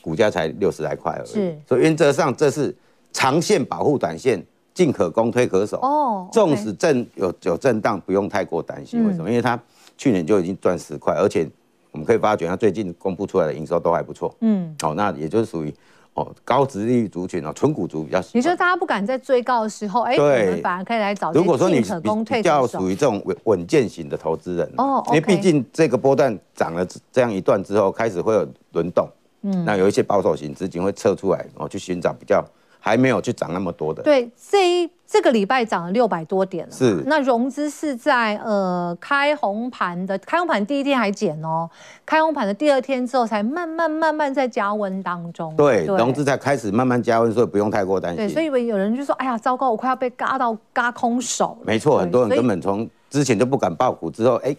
[0.00, 1.28] 股价才六十来块而已。
[1.28, 2.74] 是，所以原则上这是
[3.12, 5.78] 长线保护短线，进可攻退可守。
[5.80, 9.06] 哦，纵使震有有震荡，不用太过担心。
[9.06, 9.28] 为什么？
[9.28, 9.60] 因为它
[9.96, 11.48] 去年就已经赚十块，而且
[11.90, 14.34] 我们可以发觉，它最近公布出来的营收都还不错。
[14.40, 15.74] 嗯，好，那也就是属于。
[16.18, 18.38] 哦，高值利率族群哦，纯股族比较喜欢。
[18.38, 21.30] 你说大家不敢在追高的时候，哎，我们反而可以来找。
[21.32, 29.08] 如果说你比较属于这种稳稳健型的投资人哦，因为毕竟这个波段涨了这样一段之后，开始会有轮动，
[29.42, 32.44] 嗯，那有一些保守型资金会撤出来，哦去寻找比较
[32.80, 34.02] 还没有去涨那么多的。
[34.02, 34.90] 对，这一。
[35.10, 37.02] 这个礼拜涨了六百多点了，是。
[37.06, 41.68] 那融资是在呃开红盘的开红盘第一天还减哦，
[42.04, 45.56] 开红盘的第二天之后才慢慢慢慢在加温当中。
[45.56, 48.26] 对，对融资才开始慢慢加温，所以不用太过担心。
[48.26, 51.64] 对，所以有人就说，哎呀，糟糕，我快要被嘎到嘎空手了。
[51.64, 54.54] 没错，很多人根本从之前就不敢爆股，之后哎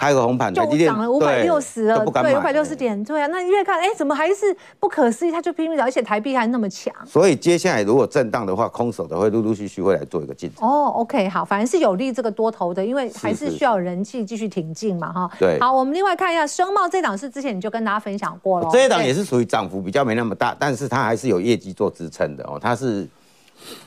[0.00, 5.30] 开个红盘，就涨了五百六十了，对，五百六十点，对啊，那越看，哎，怎么还是不可思议？
[5.30, 6.90] 它就拼命涨，而且台币还那么强。
[7.06, 10.66] 所以接下来如果震荡的话，空手的会陆陆续续会来做一个进场。
[10.66, 15.30] 哦，OK，好，反正是有利这个多头的，因为还是需要人气继续挺进嘛，哈。
[15.38, 15.58] 对。
[15.60, 22.58] 好，我们另外看一下生茂这档，是之前你就跟大家分享过了，这一档也是属于涨幅比较没那么大，但是它还是有业绩做支撑的哦。
[22.58, 23.06] 它是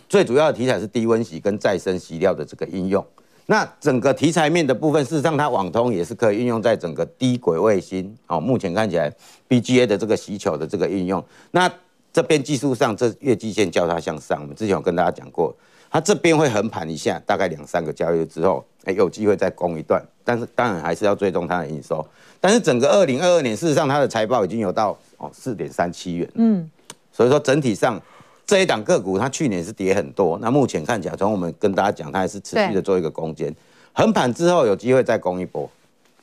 [0.07, 3.03] 最主要的题材是低温洗跟再生洗料的这个应用。
[3.45, 8.39] 那整个题材面的部分，事实上它网通也是可以运用在整个低轨卫星哦。
[8.39, 9.11] 目前看起来
[9.49, 11.69] BGA 的这个需求的这个应用，那
[12.13, 15.53] 这边技术上这月季线交叉向上，我们之前有跟大家讲过，
[15.91, 20.01] 它这边会横盘一下，大概两三个交易日之后，哎，有机会再攻一段。
[20.23, 22.05] 但是当然还是要追踪它的营收。
[22.39, 26.69] 但是整个二零二二年，事实上它的财报已经有到哦四点三七元，嗯，
[27.11, 28.01] 所以说整体上。
[28.45, 33.53] 这一档个股，它去年是跌很多，那目前看起来，从我们跟大家讲，它还是持续的做一个攻坚，
[33.93, 35.69] 横盘之后有机会再攻一波。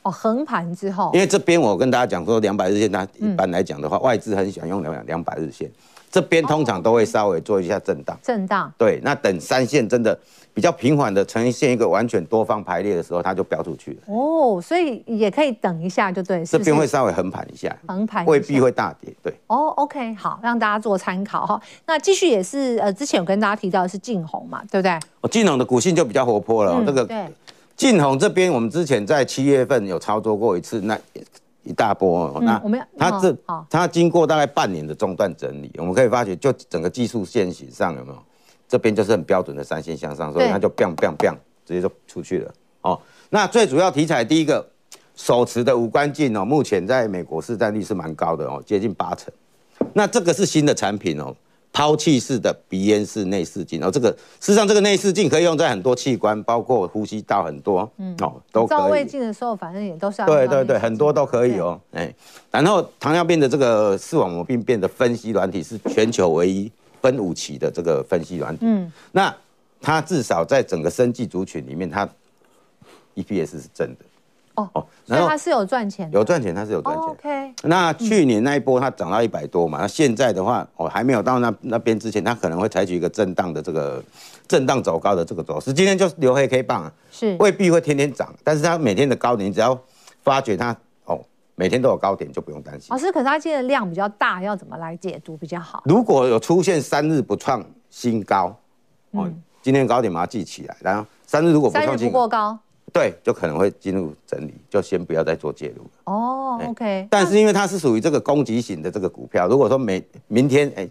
[0.02, 5.70] 哦，横盘之后，因为这边我跟大家讲说，两百日线它一般来讲的话，嗯、外资很喜欢用两两百日线。
[6.10, 8.72] 这边通常都会稍微做一下震荡，震荡。
[8.76, 10.18] 对，那等三线真的
[10.52, 13.98] 比较平缓的呈现一个完全多方排列的时候，它就飙出去了。
[14.06, 16.44] 哦，所以也可以等一下，就对。
[16.44, 19.12] 这边会稍微横盘一下，横盘未必会大跌。
[19.22, 19.32] 对。
[19.46, 21.60] 哦，OK，好，让大家做参考哈。
[21.86, 24.98] 那继续也是呃，之前有跟大家提到的是晋宏嘛，对不对？
[25.20, 26.72] 哦，晋宏的股性就比较活泼了。
[26.76, 27.24] 嗯、这个对。
[27.76, 30.98] 晋宏这边，我们之前在七月份有操作过一次，那。
[31.62, 33.36] 一大波，嗯、那它这
[33.68, 38.18] 它经过大概半年的中断整理，我们可以发觉，就整个技术线型上有没有？
[38.68, 41.34] 这边就是很标准的三线向上，所以它就 biang biang biang
[41.66, 42.54] 直接就出去了。
[42.82, 44.64] 哦，那最主要题材第一个
[45.14, 49.32] 手持的无关镜哦，目前在美国市占率是蛮高的哦，接近八成。
[49.92, 51.34] 那这个是新的产品哦。
[51.72, 58.78] 抛弃式的鼻咽式内视镜，然后这个事实上这个内视镜可以用在很多器官，包括呼吸道很多，嗯，哦，都可以。
[58.78, 60.26] 照胃镜的时候，反正也都是要。
[60.26, 62.12] 对对对，很多都可以哦，哎，
[62.50, 69.34] 然后糖尿病的这个视网膜病变的分析软体是全球唯一分五期的这个分析软体，嗯，那
[69.80, 72.08] 它至少在整个生计族群里面，它
[73.14, 74.04] EPS 是正的。
[74.74, 77.04] 哦，所以它是有赚钱，有赚钱，它是有赚钱。
[77.04, 84.02] Oh, OK，那去年那一波它涨到一百多嘛，那现在的话，哦，还没有到那那边之前，它可能会采取一个震荡的这个
[84.48, 85.72] 震荡走高的这个走势。
[85.72, 89.78] 今天就是留黑 K 棒啊，是未必会天天涨，但是它每天的高点，你只要
[90.22, 91.20] 发觉它哦，
[91.54, 92.88] 每天都有高点，就不用担心。
[92.90, 95.82] 老师，可是它今天的量比较大，要怎么来解读比较好？
[95.86, 98.56] 如果有出现三日不创新高，
[99.12, 102.58] 哦，嗯、今天高点把它记起来，然后三日如果不创新高。
[102.92, 105.90] 对，就可能会进入整理，就先不要再做介入了。
[106.04, 107.06] 哦、oh，OK。
[107.10, 110.84] 但是因为它是属于这个攻击型的这个股票，如果说每明天，哎，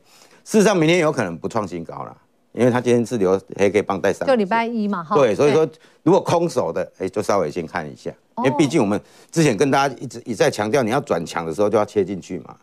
[0.43, 2.17] 事实上明天有可能不创新高了，
[2.53, 4.27] 因为它今天是留黑 K 棒带上。
[4.27, 5.15] 就礼拜一嘛，哈。
[5.15, 5.67] 对，所以说
[6.03, 8.99] 如果空手的，哎，就稍微先看一下，因为毕竟我们
[9.31, 12.55] 之前跟大家一直一再强调，你要转强的时候就要切进去嘛。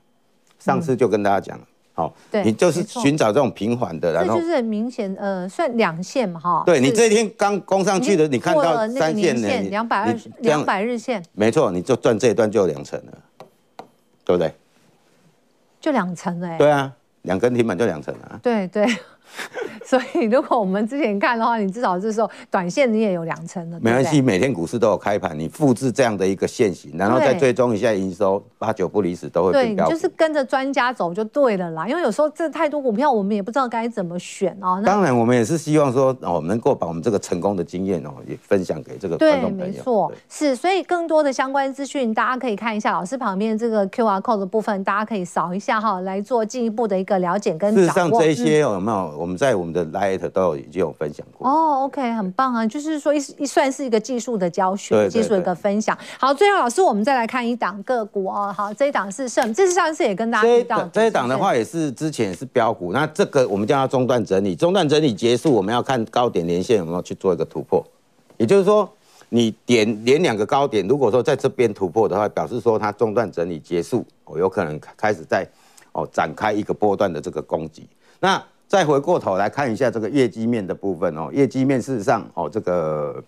[0.59, 1.61] 上次就跟大家讲
[1.97, 6.63] 好，对，你就是寻找这种平缓的，然后就是很明显，呃，算两线嘛，哈。
[6.67, 13.13] 对，你这一天刚攻上去的，你看到三线呢，两百二十两百日线，没错，你就赚这一段就有两成了，
[14.27, 14.53] 对不对？
[15.81, 16.59] 就两成哎。
[16.59, 18.39] 对啊，两根停板就两成啊。
[18.43, 18.87] 对对。
[19.85, 23.79] 所以，如果我们之前看的话，你至少是说短线你也有两成了。
[23.81, 29.53] 没关系，每天股市都有开盘，你复制这样的一个线型，然后再追踪一下营收，八九不离十都会。
[29.53, 31.87] 对，你就是跟着专家走就对了啦。
[31.87, 34.83] 因为有时候这太多股票，我们也不知道该怎么选哦。
[34.85, 39.65] 当然，我们也是希望说，哦，能够把我们这个成功的经验哦，也分享给这个观众朋友。
[39.67, 40.57] 对，没错，是。
[40.57, 47.87] 所以更多的相关资讯，大家可以看一下老师旁边这个 QR code 的部分，大家可以扫一下哈，来做进一步的一个了解跟掌握。
[47.87, 55.97] 事实上，这些有没有我们在我们的 Light 都有已经有分享过哦，OK，很棒啊，就是说一一算是一个技术的教学，技术的一个分享。
[56.19, 58.53] 好，最后老师，我们再来看一档个股哦。
[58.57, 59.55] 好，这一档是什么？
[59.55, 67.85] 这是上次也跟大家提到，这一档的话也是之前也是标股，那这个我们叫它中段整理，中段整理结束，我们要看高点连线有没有去做一个突破。
[68.37, 68.89] 也就是说，
[69.31, 75.49] 你点连两个高点，如果说在这边突破的话，表示说它中段整理结束，哦，有可能开始在
[75.93, 77.89] 哦展开一个波段的这个攻击。
[78.21, 83.23] 那再回过头来看一下这个业绩面的部分哦，业绩面事实上哦，这个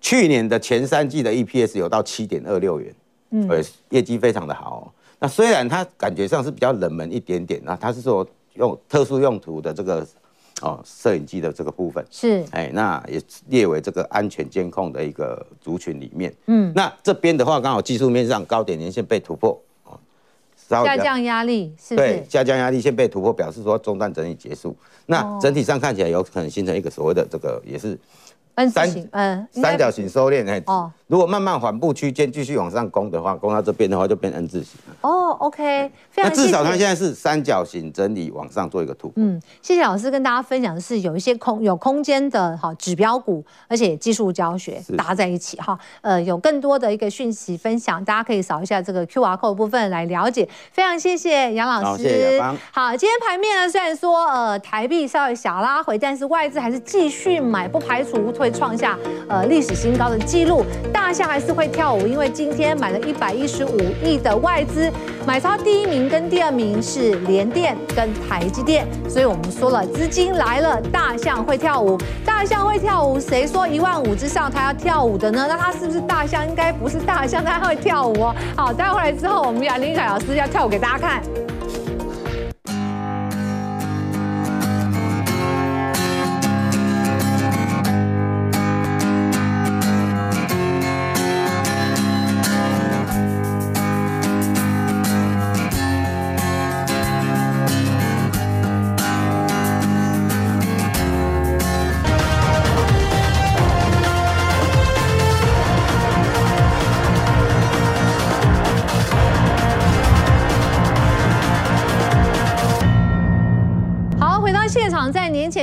[0.00, 2.94] 去年的前三季的 EPS 有到七点二六元，
[3.30, 4.82] 嗯，业绩非常的好哦。
[5.18, 10.06] 那虽然它感觉上是比较冷门一点点，那它是说用特殊用途的这个
[10.62, 19.60] 哦摄影机的这个部分是，哎，那也列为这个安全监控的一个族群里面，嗯，那这边的话刚好技术面上高点年线被突破。
[20.68, 21.96] 下降压力是？
[21.96, 24.76] 对，下降压力线被突破，表示说中断整理结束。
[25.06, 27.98] 那整体上看起来有可能形成一个所谓的这个也是
[28.66, 30.90] 三嗯三角形收敛哎哦。
[31.06, 34.94] 如果慢慢缓步区间继续往上攻的话，攻到这边的话就变 N 字形了。
[35.00, 36.42] 哦，OK，非常谢谢。
[36.42, 39.14] 那至少它现在是三角形整理往上做一个突破。
[39.16, 45.78] 嗯，谢谢老师跟大家分享的是有一些空有空间的哈指标股，而且技术教学搭在一起哈。
[46.02, 50.46] 呃，有更多的一个讯息分享，大家可以扫一下这个 QR code 部分来了解。
[50.72, 52.02] 非常谢谢杨老师。
[52.02, 60.64] 谢谢好，今天盘面呢虽然说呃台币稍微小拉回，但是外资还是继续买，不排除创下呃历史新高的记录。
[60.92, 64.90] 大象还是会跳舞，因为今天买了一百一十五亿的外资，
[65.26, 75.46] 买超第一名跟第二名是联电跟台积电，所以我们说了资金来了，大象会跳舞，大象会跳舞，谁说一万五之上它要跳舞的呢？
[75.48, 76.46] 那它是不是大象？
[76.46, 78.34] 应该不是大象，它会跳舞哦。
[78.56, 81.22] 好，待会来之后，我们杨林凯老师要跳舞给大家看。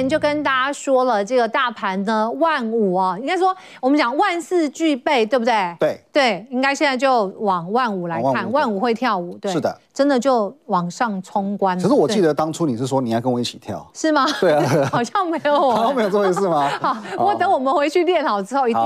[0.06, 5.76] 前就跟大家说了，这个大盘呢，万五啊，应该说我们讲万事俱备，对不对？
[5.80, 11.80] 对对，应该现在就往万五来看，万五会跳舞，对，是的，真的就往上冲关。
[11.82, 14.26] 可是我记得当初你是说你要跟我一起跳，是吗？
[14.40, 16.70] 对啊， 好像没有， 好像没有这回事吗？
[16.80, 18.82] 好，不过等我们回去练好之后一定。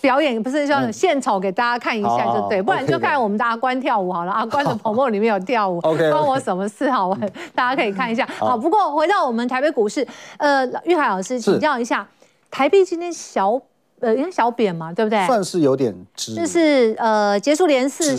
[0.00, 4.32] 表演不是像献丑给大家看一下就对，不然就看我们大阿关跳舞好了。
[4.32, 6.90] 阿关的 朋友里面有跳舞，关我什么事？
[6.90, 7.20] 好玩，
[7.54, 8.26] 大家可以看一下。
[8.38, 10.06] 好，不过回到我们台北股市，
[10.38, 12.06] 呃，玉海老师请教一下，
[12.50, 13.60] 台币今天小。
[14.00, 15.26] 呃，因为小扁嘛，对不对？
[15.26, 18.16] 算是有点直，就是呃，结束连四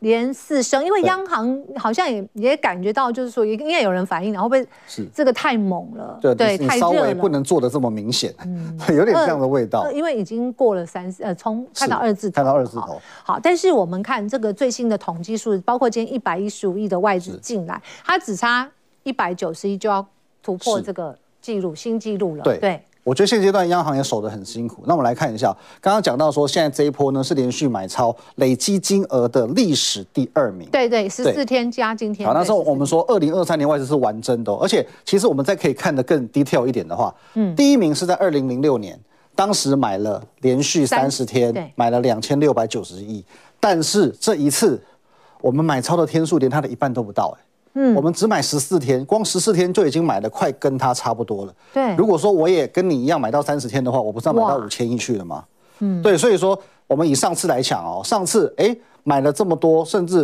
[0.00, 0.84] 连四升。
[0.84, 9.90] 因为央行好像也也感觉到，就是说，应该有人反映，然后被是这个太猛了，对对，太热了，不能做的这么明显，嗯， 有点这样的味道。
[9.90, 13.00] 因为已经过了三呃，从看到二字头，看到二字头。
[13.24, 18.70] 好，但是我们看这个最新的统计数，包括今天一百一十五亿的外资进来，它只差
[19.02, 20.06] 一百九十亿就要
[20.42, 22.82] 突破这个记录新记录了，对对。
[23.04, 24.82] 我觉得现阶段央行也守得很辛苦。
[24.86, 30.66] 那我们来看一下，刚刚讲到说，现在这一波呢是连续买超，累积金额的历史第二名。
[30.70, 32.26] 对对，十四天加今天。
[32.26, 38.98] 好，那时候我们说，二零二三年外资是完真的，而且其实我们再可以看得更 detail 一点的话，嗯，第一名是在二零零六年，
[39.34, 43.22] 当时买了连续三十天，买了两千六百九十亿，
[43.60, 44.82] 但是这一次
[45.42, 47.44] 我们买超的天数连它的一半都不到，哎。
[47.74, 51.54] 嗯，我们只买十四天，光十四天就已经买的快跟它差不多了。
[51.72, 55.44] 对，如果说我也跟你一样买到三十天的话，我不是要买到五千亿去了吗？
[55.80, 60.22] 嗯，对，所以说我们以上次来讲哦，上次哎买了这么多，甚至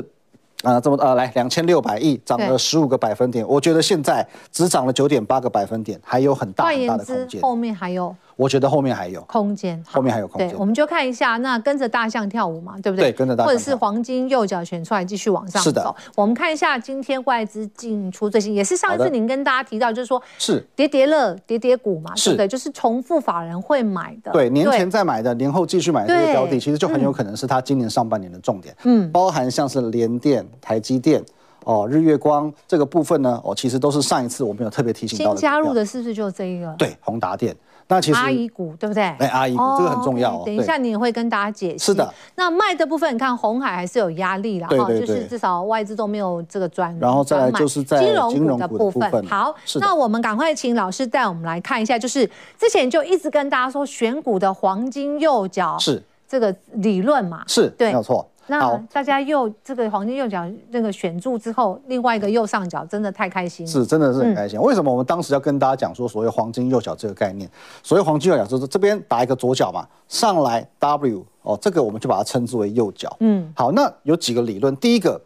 [0.62, 8.14] 啊、呃、这么呃来两千六百亿，涨了十五个百分点，我觉得现在只涨了九点八个百分点，还有很大很大的空间，后面还有。
[8.37, 10.49] 我觉得后面还有空间，后面还有空间。
[10.49, 13.11] 对，我们就看一下，那跟着大象跳舞嘛，对不对？
[13.11, 13.47] 对，跟着大象。
[13.47, 15.70] 或者是黄金右脚选出来继续往上走。
[15.70, 15.95] 是的。
[16.14, 24.31] 我们看一下今天外资进出最新，也是上一次您跟大家提到，就是说是叠叠乐、叠叠股嘛，是对，就是重复法人会买的。
[24.33, 28.74] 对，年前再买的，年后继续买的这些标的，其实就很有可能是他今年上半年的重点。
[28.85, 31.22] 嗯，包含像是联电、台积电、
[31.64, 35.41] 哦日月光这个部分呢，哦其实都是上一次我们有特别提醒到的。
[35.41, 36.74] 新加入的是不是就这一个？
[36.78, 37.55] 对，宏达电。
[37.91, 39.03] 那其实阿姨股对不对？
[39.03, 40.43] 哎，阿姨股这个很重要。
[40.45, 41.86] 等一下你也会跟大家解释。
[41.86, 42.14] 是的。
[42.36, 46.97] 那卖的部分，你看红海还是有压力啦，哈，就是至少外资都没有这个专。
[46.99, 49.26] 然后再来就是在金融股的部分。
[49.26, 52.24] 好，那我们赶快请老师带我们来看一下，就是
[52.57, 57.43] 之前就一直跟大家说选股的黄金右脚是这个理论嘛？
[57.49, 58.24] 是，对，没有错。
[58.51, 64.59] 那大家又这个黄金右脚那个选住之后，另外一个右上角真的太开心了，是真的是很开心。
[64.59, 67.48] 嗯、为什么我们当时要跟大家讲说所谓黄金右脚这个概念？
[67.82, 73.16] 所谓黄金右脚就是这边打一个左脚嘛，上来 W 哦，这个我们就把它称之为右脚。
[73.20, 75.18] 嗯，好，那有几个理论，第一个。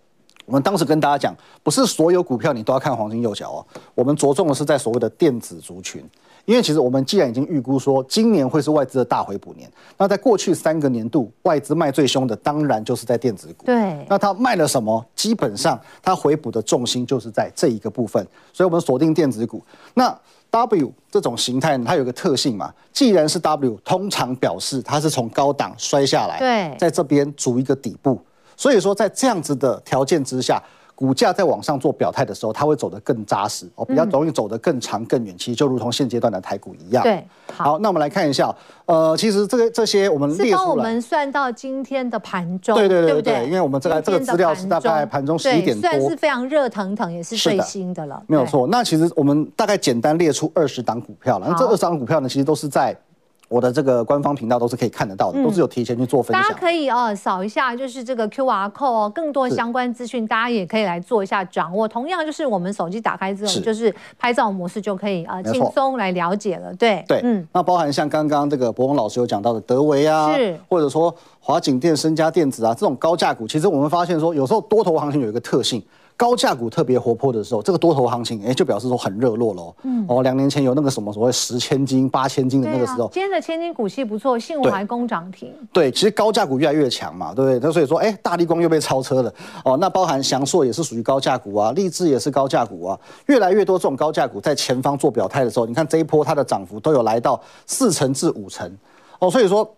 [0.46, 3.64] 我们当时跟大家讲，不是所有股票你都要看黄金右脚哦。
[3.94, 6.04] 我们着重的是在所谓的电子族群，
[6.44, 13.66] 因为其实我们既然已经预估说今年会是外资的大回补年，那在过去三个年度外资卖最凶的，当然就是在电子股。
[13.66, 14.06] 对。
[14.08, 15.04] 那它卖了什么？
[15.14, 19.62] 基本上它回补的重心就是在这一个部分，所以我们锁定电子股。
[19.94, 20.16] 那
[20.50, 28.20] W 这种形态呢，它有个特性嘛，既然是 W，通常表示它是从高档摔下来，对，在这边筑一个底部。
[28.56, 30.62] 所以说，在这样子的条件之下，
[30.94, 35.36] 股价在往上做表态的时候，它会走得更扎实哦，比较容易走得更长更远。
[35.36, 37.02] 其实就如同现阶段的台股一样。
[37.02, 38.54] 对，好，那我们来看一下，
[38.86, 43.46] 呃，其实这个这些我们列出来，是帮我们算到今天的盘中，对对对对？
[43.46, 48.22] 因为我们这个这个资料是大概盘中十一点多，算是非常热腾腾，也是最新的了。
[48.26, 48.66] 没有错。
[48.68, 52.96] 那其实我们大概简单列出二十档股票了，那这二十档股票呢，其实都是在。
[53.48, 56.42] 我的这个官方频道都是可以看得到的，嗯、都是有提前去做分享。
[56.42, 61.86] 大家可以哦扫一下，就是这个 QR code 哦，更多相关资讯，大家也可以来做一下掌握。
[61.86, 66.74] 同样就是我们手机打开之后，就是拍照模式就可以呃轻松来了解了。
[66.74, 75.82] 对对，嗯，那包含像刚刚这个博宏老师有讲到的德维啊，是或者说华景电、身家电子啊这种高价股，其实我们发现说有时候多头行情有一个特性。
[76.16, 79.74] 高价股特别活泼的时候，这个多头行情，哎，就表示说很热络喽。
[79.82, 85.52] 嗯，哦，两年前有那个什么所谓十千金、八千金的那个时候，今天的千金股息不错，信怀工涨停。
[85.72, 87.58] 对，其实高价股越来越强嘛，对不对？
[87.60, 89.34] 那所以说，哎，大力光又被超车了。
[89.64, 98.70] 哦，那包含祥硕也是属于高价股啊，立志也是高价股啊，越来越多这种高价股在前方做表态的时候，你看这一波它的涨幅都有来到四成至五成。
[99.18, 99.68] 哦，所以说。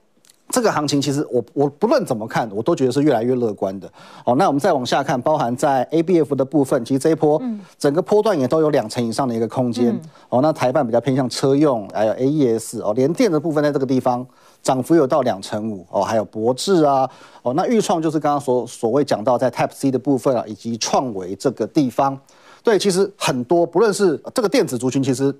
[0.49, 3.91] 这个行情其实我我不论怎么看，我都觉得是越来越乐观的。
[4.25, 7.41] 好，那我们再往下看，包含在 ABF 的部分，其实这一波
[7.77, 10.01] 整个波段也都有两成以上的一个空间。
[10.29, 14.25] 哦，那台半比较偏向车用，还有 AES 哦，联电的部分在这个地方
[14.63, 17.11] 涨幅有到两成五哦，还有博智啊，
[17.43, 22.17] 哦，那钰创就是刚刚所所谓讲到在 Type C 的部分啊，以及创维这个地方，
[22.63, 25.35] 对，其实很多不论是这个电子族群，其实。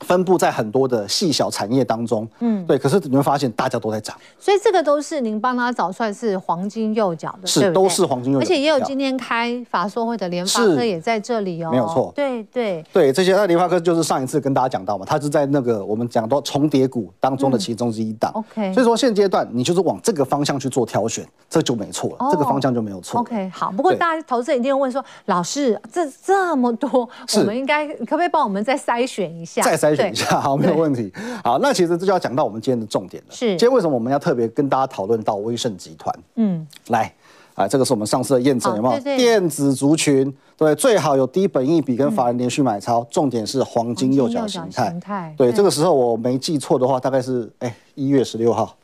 [0.00, 2.78] 分布在很多的细小产业当中，嗯，对。
[2.78, 12.84] 可是你会发现大家都在涨，所以这个都是您帮他找出来是黄金右脚的，是都是黄金右脚，而且也有今天开法说会的联发科也在这里哦，没有错，对对。
[12.92, 18.72] 对，这些那联发科就是上一次跟大家讲到嘛，它是在那个我们讲到重叠股当中的其中之一档，OK。
[18.72, 23.20] 所以说现阶段你就是往这个方向去做挑选，这就没错了，这个方向就没有错。
[23.20, 23.72] OK，好。
[23.72, 29.62] 不过大家投资人一定会问说，老师这这么多，我们应该可不可以帮我们再筛选一下？
[29.62, 30.56] 再筛选一下， 好。
[30.56, 31.12] 没有问题。
[31.44, 33.34] 好，那其实这就要讲到我们今天的重点了。
[33.34, 36.14] 是，今天为什么我们要特别跟大家讨论到威盛集团？
[36.34, 37.12] 嗯，来，
[37.54, 39.00] 啊，这个是我们上次的验证，有没有？
[39.00, 45.32] 电子族群，对，最好有低本益比跟法人连续买超，重点是黄金右脚形态。
[45.36, 48.76] 对，这个时候我没记错的话，大概是哎一月十六号，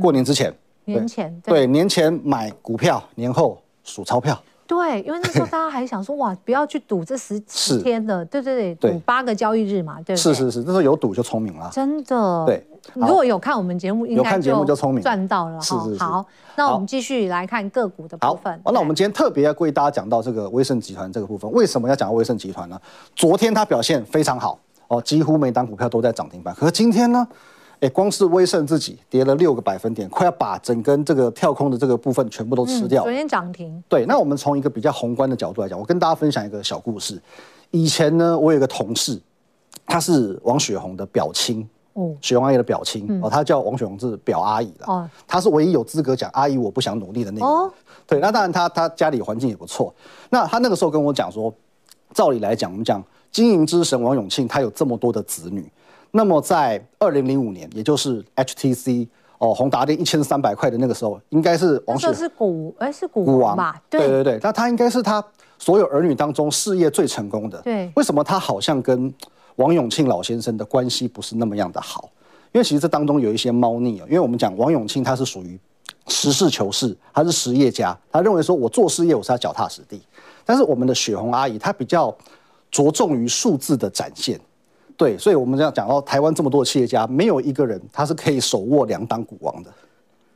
[0.00, 0.52] 过年之前，
[0.86, 4.40] 年前，对，年前买股票，年后数钞票。
[4.70, 10.16] 对，因为那时候大家还想说，哇，不要去赌这十十天的，对对对，赌八个交易日嘛，对不对？
[10.16, 12.46] 是是是，那时候有赌就聪明了，真的。
[12.46, 12.64] 对，
[12.94, 15.60] 如果有看我们节目，应该就聪明赚到了。
[15.60, 16.04] 是是是。
[16.04, 18.60] 好，那我们继续来看个股的部分。
[18.62, 22.80] 好，那我们今天特别要为大家讲到这个威盛集团这个部分，为什么要讲到威盛集团呢？
[23.16, 24.56] 昨天它表现非常好
[24.86, 27.26] 哦，几乎每档股票都在涨停板，可是今天呢？
[27.80, 33.02] 哎，光是威盛自己跌了六个百分点，快要把整根这个跳空的这个部分全部都吃掉。
[33.02, 33.82] 昨天涨停。
[33.88, 37.20] 对，那我们从一个比较宏观的角度来讲，我跟大家分享一个小故事。
[37.70, 39.18] 以前呢，我有一个同事，
[39.86, 47.46] 他是王雪红的表亲，哦，雪红阿姨的表亲，哦，他叫王雪红是表阿姨了，哦，他是唯一有资格讲阿姨我不想努力的那个。
[47.46, 47.72] 哦，
[48.06, 49.94] 对，那当然他他家里环境也不错。
[50.28, 51.50] 那他那个时候跟我讲说，
[52.12, 53.02] 照理来讲，我们讲
[53.32, 55.66] 经营之神王永庆，他有这么多的子女。
[56.10, 59.06] 那么在二零零五年，也就是 HTC
[59.38, 63.80] 哦，宏达电一千三百块的那个时候，应该是王雪红是股哎是股王吧？
[63.88, 65.24] 对对对，那他应该是他
[65.58, 67.60] 所有儿女当中事业最成功的。
[67.62, 69.12] 对，为什么他好像跟
[69.56, 72.10] 王永庆老先生的关系不是那么样的好？
[72.52, 74.06] 因为其实这当中有一些猫腻啊。
[74.08, 75.58] 因为我们讲王永庆他是属于
[76.08, 80.00] 实事求是，他是实业家，他认为说我做事业我是要脚踏实地。
[80.44, 82.12] 但是我们的雪红阿姨她比较
[82.70, 84.40] 着重于数字的展现。
[85.00, 89.70] 对，所以我们这样讲到台湾这么多的企业家，没有一个人他是可以手握两档股王的，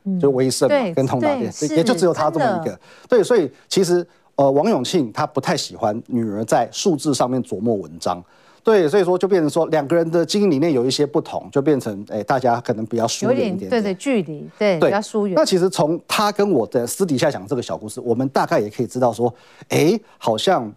[0.05, 2.79] 嗯、就威盛嘛，跟通达电，也就只有他这么一个。
[3.07, 4.03] 对，所以其实
[4.33, 8.19] 呃，王永庆他不太喜欢女儿在数字上面琢磨文章。
[8.63, 15.35] 对，所以说就变成说两个人的经营理念有一些不同，就变成哎，大家可能比较疏远一点，点，对对，距离对，对比较疏远。
[15.35, 19.31] 那其实从他跟我的私底下讲这个小故事，我们大概也可以知道说，
[19.69, 20.73] 哎，好像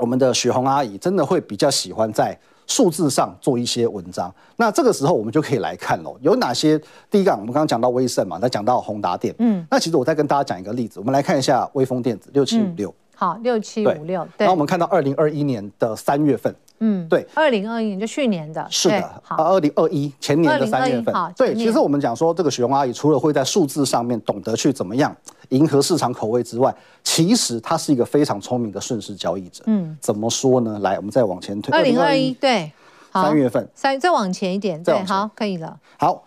[0.00, 2.34] 我们的雪红阿姨真的会比较喜欢在。
[2.66, 6.80] 数字上做一些文章，那这个时候我们就可以来看喽，有哪些？
[7.10, 14.44] 第一个，我们刚刚讲到威盛嘛，再讲到宏达电，嗯，那其实我再跟大家讲一个例子，我们来看一下威风电子六七五六，好，六七五六，对。
[14.44, 25.14] 然后我们看到二零二一年的三月份，嗯，对，二零二一年就去年的，是的，好，二零二一前年的三月份，对，其实我们讲说这个雪红阿姨除了会在数字上面懂得去怎么样
[25.50, 29.62] 迎合市场口味之外，其实她是一个非常聪明的顺势交易者。
[29.66, 30.78] 嗯，怎么说呢？
[30.80, 31.72] 来，我们再往前推。
[31.72, 32.70] 二零二一，对，
[33.12, 35.78] 三月份，三再往前一点，对，好，可以了。
[35.98, 36.24] 好，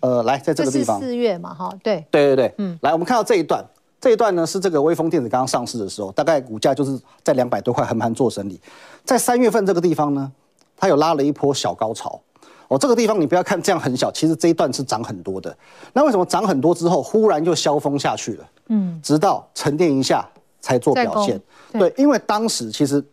[0.00, 3.64] 呃，来，在这个地方，四月嘛，哈，对，对对对，嗯，来，我们看到这一段，
[4.02, 8.60] 这一段呢是这个微风电子刚刚上市的时候，大概股价就是在两百多块横盘做整理，
[9.04, 10.32] 在三月份这个地方呢，
[10.76, 12.20] 它有拉了一波小高潮。
[12.66, 15.56] 哦，这个地方你不要看这样很小，其实这一段是涨很多的。
[15.92, 18.50] 那为什么涨很多之后忽然就消风下去了？
[18.68, 20.28] 嗯，直到沉淀一下
[20.60, 21.40] 才做表现。
[21.70, 23.04] 对，对，因为当时其实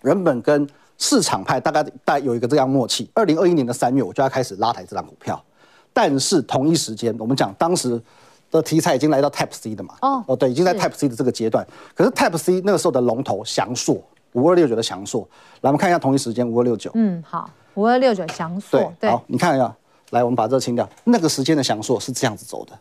[0.00, 3.10] 人本跟市场派大概大概有一个这样默契。
[3.12, 5.44] 二零二一年的三月，我就要开始拉抬这张股票，
[5.92, 8.00] 但是同一时间，我们讲当时
[8.50, 9.94] 的题材已经来到 Type C 的嘛？
[10.02, 11.66] 哦，哦，对，已经在 Type C 的这个阶段。
[11.94, 15.26] 可是 Type C 那个时候的龙头翔硕五二六九的翔硕，
[15.60, 16.90] 来我们看一下同一时间五二六九。
[16.94, 17.48] 嗯，好。
[17.74, 19.72] 五二六九翔硕，对，好，你看一下，
[20.10, 20.88] 来，我们把这个清掉。
[21.04, 22.76] 那个时间的翔硕是这样子走的，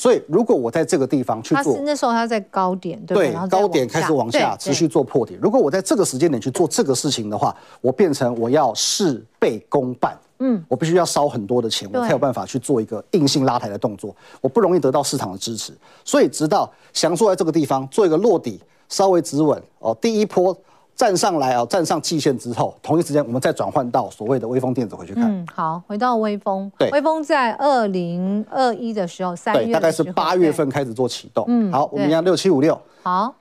[0.00, 5.38] 所以如果我在这个地方去做，那时候它在高点，对，对，高点开始往下持续做破底。
[5.42, 15.74] 如果我在这个时间点去做这个事情的话，我变成我要事倍功半，嗯，我必须要烧很多的钱，我才有办法去做一个硬性拉抬的动作，我不容易得到市场的支持。
[16.02, 20.56] 所以直到翔硕在这个地方做一个落底，稍微止稳哦，第一波。
[21.00, 25.32] 站上来啊，站上季线之后，同一时间我们再转换到所谓的微风电子回去看。
[25.32, 26.70] 嗯，好，回到微风。
[26.76, 31.42] 对，微风在二零二一的时候，三月大概是八月份开始做启动。
[31.48, 32.78] 嗯，好，我们一样六七五六。
[33.02, 33.34] 好，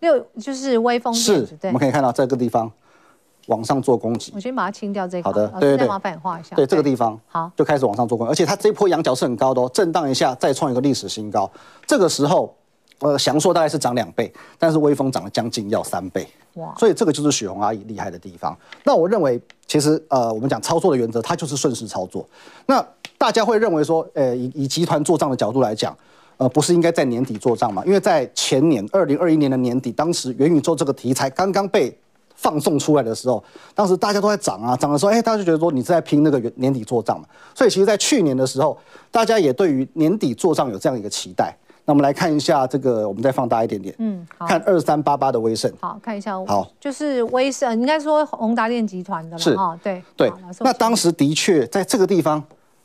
[0.00, 1.14] 六就是微风。
[1.14, 2.68] 是，我们可以看到这个地方
[3.46, 4.32] 往上做攻击。
[4.34, 5.22] 我先把它清掉这个。
[5.22, 6.56] 好的，对对对，麻烦你画一下。
[6.56, 11.48] 对这个地方，好，就开始往上做攻击，而且它这一波仰角是很高的哦，震荡一下再创一个历史新高。
[11.86, 12.52] 这个时候，
[13.00, 16.26] 呃，祥硕大概是涨两倍，但是威风涨了将近要三倍。
[16.54, 16.74] 哇！
[16.78, 18.56] 所以这个就是雪红阿姨厉害的地方。
[18.84, 22.28] 那我认为，其实呃，我们讲操作的原则，它就是顺势操作。
[22.66, 22.84] 那
[23.16, 25.96] 大家会认为说，呃，以以集团做账的角度来讲，
[26.36, 27.82] 呃，不是应该在年底做账吗？
[27.86, 31.96] 因为在前年二零二一年的年底，当时元宇宙这个题材刚刚被
[32.34, 33.42] 放送出来的时候，
[33.74, 37.26] 当时大家都在涨啊，涨的时候，哎，大家就觉得说你是在拼那个年底做账嘛。
[37.54, 38.76] 所以其实，在去年的时候，
[39.10, 41.56] 大家也对于年底做账有这样一个期待。
[41.84, 50.02] 那我们来看一下这个，我们再放大一点点，嗯，好，看二三八八的威盛，好，看一下，好，就是威盛，应该说宏达电集团的了，是，对。
[50.16, 50.32] 对。
[50.60, 52.42] 那当时的确在这个地方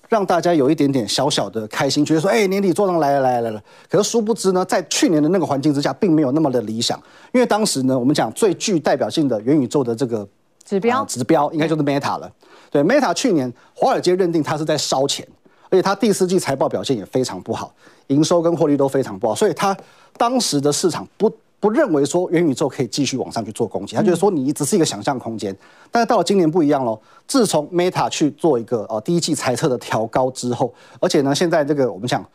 [0.08, 3.62] 让大家有一点点小小的开心，觉得说，哎，年底做账来了来了来了。
[3.90, 6.98] 可是殊不知呢，在去年的那个环境之下，并没有那么的理想，
[7.34, 10.28] 因为当时呢，我们讲最具代表性的元宇宙的这个
[10.64, 12.32] 指标、呃、指标，应该就是 Meta 了。
[12.72, 15.28] 对，对，Meta 去年华尔街认定它是在烧钱。
[15.76, 17.70] 所以它第四季财报表现也非常不好，
[18.08, 19.76] 营收跟获利都非常不好，所以它
[20.16, 25.54] 当时的市场不不认为说元宇宙可以继续往上去做攻击，他觉得说你只是一个想象空间。
[25.92, 26.98] 但是到了今年不一样喽，
[27.28, 32.26] 自从 Meta 去做一个呃第一季财测的调高之后，而且呢现在这个我们讲，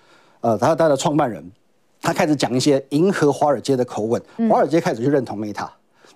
[0.43, 1.43] 呃他他的创办人
[2.03, 5.67] 他开始讲一些迎合华尔街的口吻，华尔街开始去认同 Meta，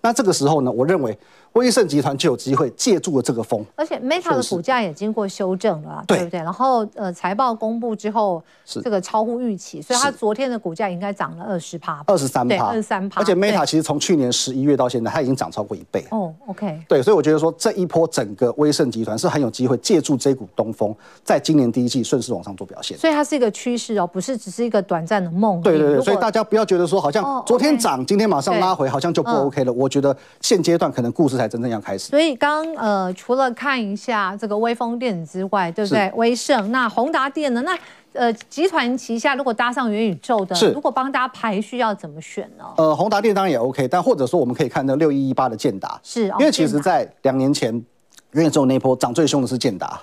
[0.03, 1.19] 那这个时候呢，我认为。
[1.55, 6.41] 威盛集团就有机会借助了这个风，而且 Meta 的股价也经过修正了，对不对？
[6.41, 13.21] 然后呃，财报公布之后，这个超乎预期，所以它昨天的股价应该涨了二十趴，二十三趴，二十三趴。
[13.21, 16.05] 而且 Meta 其实从去年十一月到现在，它已经涨超过一倍。
[16.11, 16.83] 哦，OK。
[16.89, 20.93] 对，所以我觉得说这一波整个威盛集团是很有机会借助这股东风，
[21.23, 22.99] 在今年第一季顺势往上做表现。
[22.99, 25.61] 所以它是一个趋势哦，不是只是一个短暂的梦。
[25.61, 29.73] 对对对，所以大家不要觉得说好像昨天涨，今天马上拉回，好像就不 OK 了。
[29.73, 32.11] 我觉得现阶段可能故事才真正要开始。
[32.11, 36.13] 所以刚呃，除了看一下这个威风电子之外，对不对？
[36.17, 37.63] 威盛，那宏达电呢？
[37.63, 37.79] 那
[38.13, 42.65] 呃，集团旗下如果搭上元宇宙的，如果帮大家排序要怎么选呢？
[42.77, 47.73] 呃，宏达电当然也 OK，但或者说我们可以看到六一一八的建达，是，因为其实在两年前
[48.31, 50.01] 元宇宙那一波涨最凶的是建达，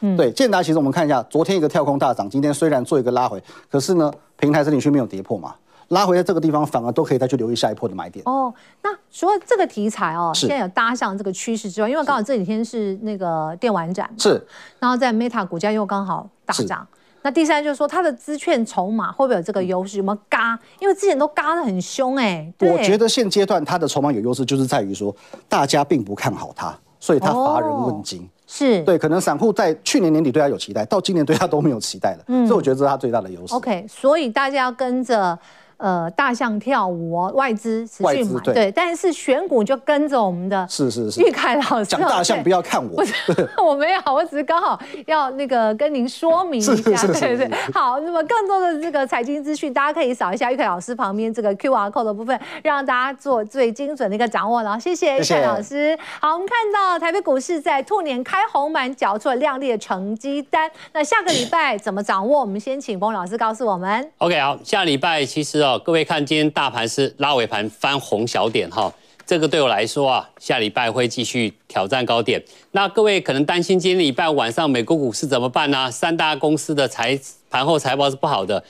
[0.00, 5.54] 嗯，对，建达其实我们看一下，昨天一个跳空大涨，今天虽然做一个拉回，可是呢，平台整理区没有跌破嘛。
[5.90, 8.22] 拉回在这个地方，反而都可以再去留意下一波的买点。
[8.26, 14.40] 哦，那除了这个题材哦，现在有搭上这个趋势之外，因为刚好这几天是那个电玩展，是，
[14.78, 16.86] 然后在 Meta 股价又刚好大涨。
[17.22, 19.98] 那第三就是说，它的资券筹码会不会有这个优势？
[19.98, 20.58] 有没有嘎？
[20.78, 22.50] 因为之前都嘎得很凶哎。
[22.60, 25.14] 我觉得现阶段它的筹码有优势，就是在于说
[25.48, 28.26] 大家并不看好它，所以它乏人问津。
[28.46, 32.24] 是对，可能散户在去年年底对它有期待，到今年对它都没有期待了。
[32.28, 33.54] 嗯，所以我觉得这是它最大的优势。
[33.54, 35.36] OK，所以大家要跟着。
[35.80, 43.14] 呃，大象跳舞哦，外资持续买，对，对，但是选股就跟着我们的是是是，玉凯老师讲大象不要看我，不是
[43.56, 47.50] 我没有，我只是刚好要那个跟您说明一下，对对。
[47.72, 54.62] 好，那么更多的这个财经资讯，大家可以扫一下玉凯老师旁边这个 QR code 的部分，让大家做最精准的一个掌握。
[54.62, 55.98] 然后谢谢玉凯老师。
[56.20, 60.70] 好，我们看到台北股市在兔年开红盘，缴出了亮丽的成绩单。
[60.92, 62.40] 那下个礼拜怎么掌握？
[62.40, 64.10] 我们先请澎老师告诉我们。
[64.18, 65.69] OK，好，下礼拜其实哦。
[65.78, 68.92] 各位看，今天大盘是拉尾盘翻红小点哈，
[69.26, 72.42] 这个对我来说啊，下礼拜会继续挑战高点。
[72.72, 75.90] 那各位可能担心今天礼拜晚上美国股市怎么办呢？
[75.90, 77.18] 三大公司的财
[77.48, 78.62] 盘后财报是不好的。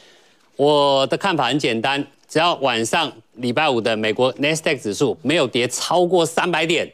[0.56, 6.90] 我的看法很简单，只要晚上礼拜五的美国 Nasdaq 指数没有跌超过三百点，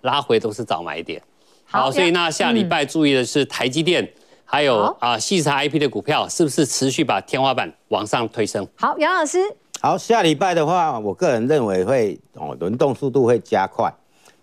[0.00, 1.22] 拉回都是早买点。
[1.64, 4.10] 好，好，所以那下礼拜注意的是台积电，嗯、
[4.48, 8.66] 还有啊，细查 IP 的股票是不是持续把天花板往上推升？
[8.76, 9.38] 好，杨老师。
[9.80, 13.92] 好，下礼拜的话，我个人认为会哦，轮动速度会加快，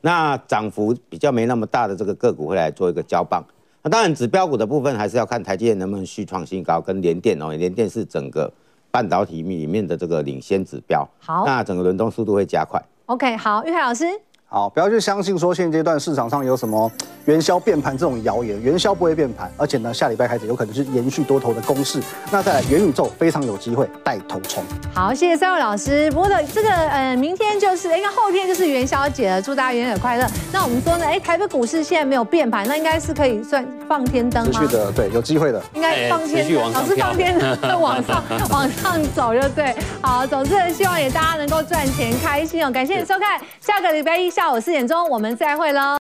[0.01, 3.43] 那涨幅比较没那么大的这个个股会来做一个交棒。
[3.81, 8.51] 那当然，指标股的部分还是要看台积电能不能续创新高，跟联电哦，联电是整个
[8.91, 11.07] 半导体里面的这个领先指标。
[11.19, 12.81] 好，那整个轮动速度会加快。
[13.07, 14.05] OK，好，玉海老师。
[14.53, 16.91] 好，不要去相信说现阶段市场上有什么
[17.25, 21.99] 元宵变盘这种谣言，元宵不会变盘，而且呢，下礼拜开始有可能是延续多头的攻势。
[22.29, 24.63] 那在元宇宙非常有机会带头冲。
[24.93, 26.07] 好，谢谢三位老师。
[26.11, 30.27] 不过的这个呃，明天就是应该后天就是元宵节了，祝大家元宵快乐。
[30.51, 34.51] 那我们说呢，哎，台北股市现在没有变盘，那应该是可以算放天灯吗？
[34.53, 35.59] 持续的， 对，有机会的。
[35.73, 39.75] 应该放天灯，老师放天灯往上往上走就对。
[39.99, 42.69] 好，总之希望也大家能够赚钱开心哦。
[42.69, 44.42] 感谢你收看，下个礼拜一下。
[44.43, 45.83] 下午四点钟，我们再会喽。